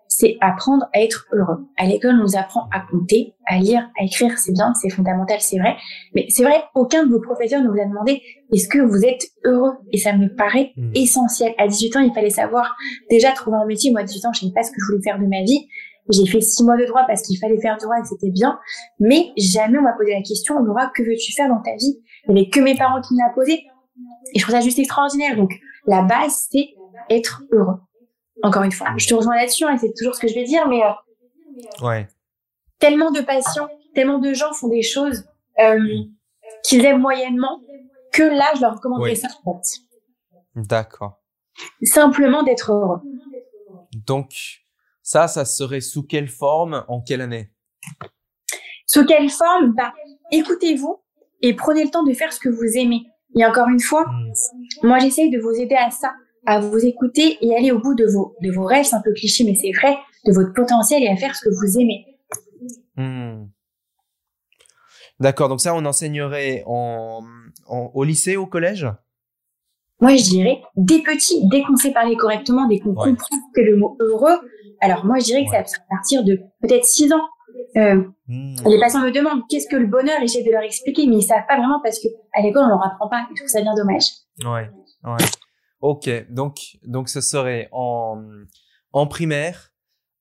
c'est 0.10 0.38
apprendre 0.42 0.86
à 0.94 1.02
être 1.02 1.28
heureux. 1.32 1.68
À 1.78 1.86
l'école, 1.86 2.16
on 2.16 2.24
nous 2.24 2.36
apprend 2.36 2.68
à 2.74 2.82
compter, 2.92 3.36
à 3.46 3.60
lire, 3.60 3.90
à 3.98 4.04
écrire, 4.04 4.38
c'est 4.38 4.52
bien, 4.52 4.74
c'est 4.74 4.90
fondamental, 4.90 5.38
c'est 5.40 5.60
vrai. 5.60 5.76
Mais 6.16 6.26
c'est 6.30 6.44
vrai, 6.44 6.64
aucun 6.76 7.06
de 7.06 7.12
vos 7.12 7.22
professeurs 7.22 7.62
ne 7.62 7.70
vous 7.70 7.80
a 7.80 7.86
demandé 7.86 8.22
est-ce 8.52 8.68
que 8.68 8.80
vous 8.80 9.06
êtes 9.06 9.28
heureux? 9.46 9.74
Et 9.94 9.98
ça 9.98 10.14
me 10.14 10.36
paraît 10.36 10.72
hmm. 10.76 10.92
essentiel. 10.96 11.54
À 11.58 11.68
18 11.68 11.96
ans, 11.96 12.00
il 12.00 12.14
fallait 12.14 12.32
savoir 12.32 12.76
déjà 13.10 13.32
trouver 13.32 13.58
un 13.58 13.66
métier. 13.66 13.92
Moi, 13.92 14.02
à 14.02 14.04
18 14.04 14.26
ans, 14.26 14.34
je 14.34 14.40
ne 14.46 14.50
savais 14.50 14.54
pas 14.54 14.64
ce 14.64 14.72
que 14.72 14.78
je 14.80 14.92
voulais 14.92 15.04
faire 15.04 15.20
de 15.20 15.28
ma 15.28 15.44
vie. 15.44 15.68
J'ai 16.12 16.26
fait 16.26 16.42
six 16.42 16.64
mois 16.64 16.76
de 16.76 16.86
droit 16.86 17.04
parce 17.08 17.22
qu'il 17.22 17.38
fallait 17.38 17.62
faire 17.62 17.78
du 17.78 17.84
droit 17.84 17.98
et 18.00 18.02
que 18.02 18.08
c'était 18.08 18.32
bien. 18.32 18.58
Mais 19.00 19.28
jamais 19.38 19.78
on 19.78 19.84
m'a 19.84 19.94
posé 19.94 20.12
la 20.12 20.24
question, 20.24 20.58
Laura, 20.60 20.92
que 20.96 21.04
veux-tu 21.04 21.34
faire 21.34 21.48
dans 21.48 21.62
ta 21.62 21.76
vie? 21.76 22.02
Il 22.28 22.34
n'y 22.34 22.42
avait 22.42 22.50
que 22.50 22.60
mes 22.60 22.76
parents 22.76 23.00
qui 23.00 23.14
me 23.14 23.20
l'ont 23.20 23.34
posé. 23.36 23.62
Et 24.34 24.40
je 24.40 24.44
trouve 24.44 24.56
ça 24.56 24.62
juste 24.62 24.80
extraordinaire. 24.80 25.36
Donc, 25.36 25.60
la 25.86 26.02
base, 26.02 26.48
c'est 26.52 26.76
être 27.10 27.44
heureux. 27.52 27.80
Encore 28.44 28.64
une 28.64 28.72
fois, 28.72 28.88
je 28.98 29.08
te 29.08 29.14
rejoins 29.14 29.36
là-dessus, 29.36 29.66
hein, 29.66 29.76
et 29.76 29.78
c'est 29.78 29.94
toujours 29.98 30.16
ce 30.16 30.22
que 30.22 30.28
je 30.28 30.34
vais 30.34 30.46
dire, 30.46 30.68
mais 30.68 30.82
euh, 30.82 31.86
ouais. 31.86 32.08
tellement 32.78 33.12
de 33.12 33.20
patients, 33.22 33.68
tellement 33.94 34.20
de 34.20 34.34
gens 34.34 34.54
font 34.54 34.70
des 34.70 34.82
choses 34.82 35.26
euh, 35.60 35.78
qu'ils 36.64 36.86
aiment 36.86 37.02
moyennement 37.02 37.62
que 38.14 38.24
là, 38.24 38.52
je 38.56 38.62
leur 38.62 38.76
recommanderais 38.76 39.16
ça. 39.16 39.28
D'accord. 40.56 41.20
Simplement 41.82 42.44
d'être 42.44 42.72
heureux. 42.72 43.02
Donc, 44.06 44.32
ça, 45.04 45.28
ça 45.28 45.44
serait 45.44 45.82
sous 45.82 46.04
quelle 46.04 46.30
forme, 46.30 46.86
en 46.88 47.02
quelle 47.02 47.22
année? 47.22 47.52
Sous 48.86 49.06
quelle 49.06 49.30
forme? 49.30 49.74
Bah, 49.76 49.94
Écoutez-vous 50.32 51.02
et 51.42 51.56
prenez 51.56 51.84
le 51.84 51.90
temps 51.90 52.04
de 52.04 52.14
faire 52.14 52.32
ce 52.32 52.40
que 52.40 52.50
vous 52.50 52.78
aimez. 52.78 53.08
Et 53.36 53.46
encore 53.46 53.68
une 53.70 53.80
fois, 53.80 54.06
hmm. 54.06 54.88
moi, 54.88 55.00
j'essaye 55.00 55.30
de 55.30 55.40
vous 55.40 55.52
aider 55.52 55.76
à 55.76 55.92
ça 55.92 56.14
à 56.46 56.60
vous 56.60 56.86
écouter 56.86 57.38
et 57.42 57.56
aller 57.56 57.72
au 57.72 57.80
bout 57.80 57.96
de 57.96 58.06
vos, 58.06 58.36
de 58.42 58.52
vos 58.52 58.64
rêves, 58.64 58.86
c'est 58.86 58.96
un 58.96 59.02
peu 59.02 59.14
cliché, 59.14 59.44
mais 59.44 59.56
c'est 59.56 59.72
vrai, 59.72 59.98
de 60.26 60.34
votre 60.34 60.54
potentiel 60.54 61.04
et 61.04 61.08
à 61.08 61.16
faire 61.16 61.36
ce 61.36 61.46
que 61.46 61.50
vous 61.50 61.80
aimez. 61.80 62.06
Hmm. 62.96 63.48
D'accord, 65.20 65.50
donc 65.50 65.60
ça, 65.60 65.76
on 65.76 65.86
enseignerait 65.86 66.64
en, 66.66 67.22
au 67.68 68.04
lycée, 68.04 68.38
au 68.38 68.46
collège? 68.46 68.88
Moi, 70.02 70.16
je 70.16 70.24
dirais, 70.24 70.62
dès 70.78 71.00
petit, 71.00 71.46
dès 71.50 71.62
qu'on 71.62 71.76
sait 71.76 71.92
parler 71.92 72.16
correctement, 72.16 72.68
dès 72.68 72.80
qu'on 72.80 72.94
comprend 72.94 73.38
que 73.54 73.62
le 73.62 73.76
mot 73.76 73.98
heureux, 74.00 74.40
alors 74.80 75.06
moi, 75.06 75.20
je 75.20 75.26
dirais 75.26 75.44
que 75.44 75.52
ça 75.52 75.58
à 75.58 75.96
partir 75.96 76.24
de 76.24 76.40
peut-être 76.62 76.86
6 76.86 77.12
ans. 77.12 77.28
Euh, 77.78 78.04
hmm. 78.28 78.56
Les 78.66 78.80
patients 78.80 79.02
me 79.02 79.12
demandent 79.12 79.44
qu'est-ce 79.50 79.68
que 79.70 79.76
le 79.76 79.88
bonheur 79.88 80.18
et 80.22 80.28
j'essaie 80.28 80.44
de 80.44 80.52
leur 80.52 80.64
expliquer, 80.64 81.08
mais 81.08 81.18
ils 81.18 81.22
savent 81.24 81.46
pas 81.48 81.58
vraiment 81.58 81.80
parce 81.84 82.00
que 82.00 82.08
à 82.34 82.42
l'école, 82.42 82.64
on 82.66 82.70
leur 82.70 82.86
apprend 82.86 83.08
pas. 83.10 83.28
Je 83.30 83.36
trouve 83.36 83.48
ça 83.50 83.62
bien 83.62 83.76
dommage. 83.76 84.06
Ouais, 84.44 84.70
ouais. 85.04 85.26
Ok, 85.82 86.10
donc 86.30 86.58
donc 86.84 87.10
ce 87.10 87.22
serait 87.22 87.70
en 87.72 88.22
en 88.92 89.08
primaire 89.08 89.72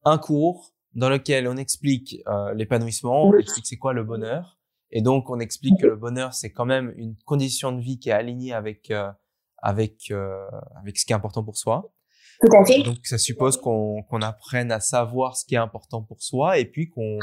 un 0.05 0.19
cours 0.19 0.75
dans 0.95 1.09
lequel 1.09 1.49
on 1.49 1.57
explique 1.57 2.17
euh, 2.27 2.53
l'épanouissement, 2.55 3.25
on 3.25 3.37
explique 3.37 3.67
c'est 3.67 3.77
quoi 3.77 3.93
le 3.93 4.05
bonheur, 4.05 4.59
et 4.91 5.03
donc 5.03 5.31
on 5.31 5.41
explique 5.41 5.81
que 5.81 5.87
le 5.87 5.97
bonheur 5.97 6.35
c'est 6.35 6.53
quand 6.53 6.67
même 6.67 6.93
une 6.97 7.17
condition 7.25 7.73
de 7.73 7.81
vie 7.81 7.99
qui 7.99 8.11
est 8.11 8.13
alignée 8.13 8.53
avec 8.53 8.91
euh, 8.91 9.11
avec 9.63 10.13
avec 10.77 10.99
ce 10.99 11.05
qui 11.05 11.13
est 11.13 11.17
important 11.17 11.43
pour 11.43 11.57
soi. 11.57 11.93
Tout 12.41 12.57
à 12.57 12.65
fait. 12.65 12.83
Donc 12.83 12.99
ça 13.05 13.19
suppose 13.19 13.57
qu'on 13.57 14.03
qu'on 14.05 14.23
apprenne 14.23 14.71
à 14.71 14.79
savoir 14.79 15.37
ce 15.37 15.45
qui 15.45 15.57
est 15.57 15.59
important 15.59 16.03
pour 16.03 16.23
soi 16.23 16.59
et 16.59 16.67
puis 16.67 16.89
qu'on 16.89 17.19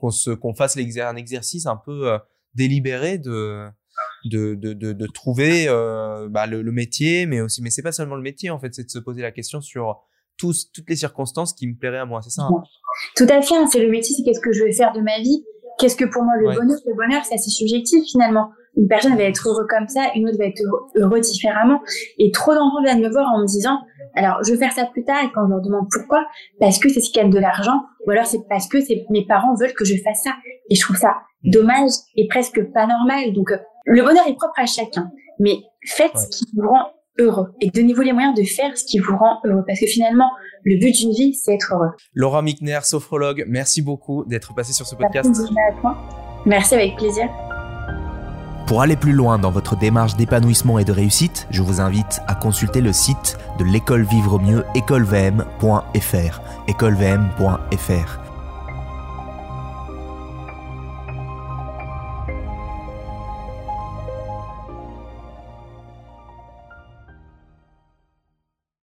qu'on 0.00 0.10
se 0.10 0.30
qu'on 0.30 0.54
fasse 0.54 0.76
un 0.76 1.16
exercice 1.16 1.66
un 1.66 1.76
peu 1.76 2.18
délibéré 2.54 3.18
de 3.18 3.68
de, 4.24 4.54
de, 4.54 4.72
de, 4.72 4.92
de 4.92 5.06
trouver 5.06 5.66
euh, 5.68 6.28
bah, 6.28 6.46
le, 6.46 6.62
le, 6.62 6.72
métier, 6.72 7.26
mais 7.26 7.40
aussi, 7.40 7.62
mais 7.62 7.70
c'est 7.70 7.82
pas 7.82 7.92
seulement 7.92 8.16
le 8.16 8.22
métier 8.22 8.50
en 8.50 8.58
fait, 8.58 8.74
c'est 8.74 8.84
de 8.84 8.90
se 8.90 8.98
poser 8.98 9.22
la 9.22 9.32
question 9.32 9.60
sur 9.60 10.02
tous, 10.36 10.70
toutes 10.72 10.88
les 10.88 10.96
circonstances 10.96 11.54
qui 11.54 11.66
me 11.66 11.74
plairaient 11.74 11.98
à 11.98 12.04
moi, 12.04 12.20
c'est 12.22 12.30
ça 12.30 12.42
hein? 12.42 12.62
Tout 13.16 13.26
à 13.28 13.40
fait, 13.40 13.56
hein, 13.56 13.66
c'est 13.70 13.80
le 13.80 13.90
métier, 13.90 14.14
c'est 14.14 14.22
qu'est-ce 14.22 14.40
que 14.40 14.52
je 14.52 14.64
vais 14.64 14.72
faire 14.72 14.92
de 14.92 15.00
ma 15.00 15.18
vie, 15.20 15.44
qu'est-ce 15.78 15.96
que 15.96 16.04
pour 16.04 16.22
moi 16.22 16.34
le 16.38 16.46
bonheur, 16.46 16.78
le 16.86 16.94
bonheur 16.94 17.24
c'est 17.24 17.34
assez 17.34 17.50
subjectif 17.50 18.04
finalement. 18.10 18.50
Une 18.76 18.86
personne 18.86 19.16
va 19.16 19.24
être 19.24 19.48
heureux 19.48 19.66
comme 19.68 19.88
ça, 19.88 20.10
une 20.14 20.28
autre 20.28 20.38
va 20.38 20.44
être 20.44 20.62
heureux, 20.94 21.20
différemment. 21.20 21.80
Et 22.18 22.30
trop 22.30 22.54
d'enfants 22.54 22.82
viennent 22.84 23.02
me 23.02 23.10
voir 23.10 23.28
en 23.34 23.40
me 23.40 23.46
disant, 23.46 23.80
alors 24.24 24.42
je 24.44 24.52
vais 24.52 24.58
faire 24.58 24.72
ça 24.72 24.86
plus 24.86 25.04
tard, 25.04 25.22
et 25.24 25.30
quand 25.32 25.46
je 25.46 25.50
leur 25.50 25.60
demande 25.60 25.86
pourquoi, 25.90 26.24
parce 26.58 26.78
que 26.78 26.88
c'est 26.88 27.00
ce 27.00 27.10
qui 27.10 27.18
gagne 27.18 27.30
de 27.30 27.38
l'argent, 27.38 27.84
ou 28.06 28.10
alors 28.10 28.26
c'est 28.26 28.46
parce 28.48 28.68
que 28.68 28.78
mes 29.10 29.26
parents 29.26 29.54
veulent 29.54 29.74
que 29.74 29.84
je 29.84 29.94
fasse 29.96 30.22
ça. 30.24 30.32
Et 30.70 30.74
je 30.74 30.80
trouve 30.82 30.96
ça 30.96 31.16
mmh. 31.44 31.50
dommage 31.50 31.90
et 32.16 32.26
presque 32.28 32.62
pas 32.72 32.86
normal. 32.86 33.32
Donc 33.32 33.50
euh, 33.50 33.58
le 33.86 34.02
bonheur 34.02 34.26
est 34.28 34.34
propre 34.34 34.58
à 34.58 34.66
chacun, 34.66 35.10
mais 35.38 35.56
faites 35.86 36.16
ce 36.16 36.28
qui 36.28 36.44
vous 36.54 36.68
rend 36.68 36.92
heureux 37.18 37.48
et 37.60 37.70
donnez-vous 37.70 38.02
les 38.02 38.12
moyens 38.12 38.34
de 38.34 38.44
faire 38.44 38.76
ce 38.76 38.84
qui 38.84 38.98
vous 38.98 39.16
rend 39.16 39.40
heureux 39.44 39.64
parce 39.66 39.80
que 39.80 39.86
finalement, 39.86 40.30
le 40.64 40.78
but 40.78 40.92
d'une 40.92 41.12
vie, 41.12 41.34
c'est 41.34 41.54
être 41.54 41.74
heureux. 41.74 41.90
Laura 42.14 42.42
Mickner, 42.42 42.80
sophrologue, 42.82 43.44
merci 43.46 43.82
beaucoup 43.82 44.24
d'être 44.24 44.54
passée 44.54 44.72
sur 44.72 44.86
ce 44.86 44.94
podcast. 44.94 45.30
Merci 46.46 46.74
avec 46.74 46.96
plaisir. 46.96 47.28
Pour 48.70 48.82
aller 48.82 48.94
plus 48.94 49.14
loin 49.14 49.36
dans 49.36 49.50
votre 49.50 49.74
démarche 49.74 50.14
d'épanouissement 50.14 50.78
et 50.78 50.84
de 50.84 50.92
réussite, 50.92 51.48
je 51.50 51.60
vous 51.60 51.80
invite 51.80 52.20
à 52.28 52.36
consulter 52.36 52.80
le 52.80 52.92
site 52.92 53.36
de 53.58 53.64
l'école 53.64 54.02
vivre 54.02 54.38
mieux 54.38 54.64
écolevm.fr. 54.76 56.40
écolevm.fr 56.68 58.29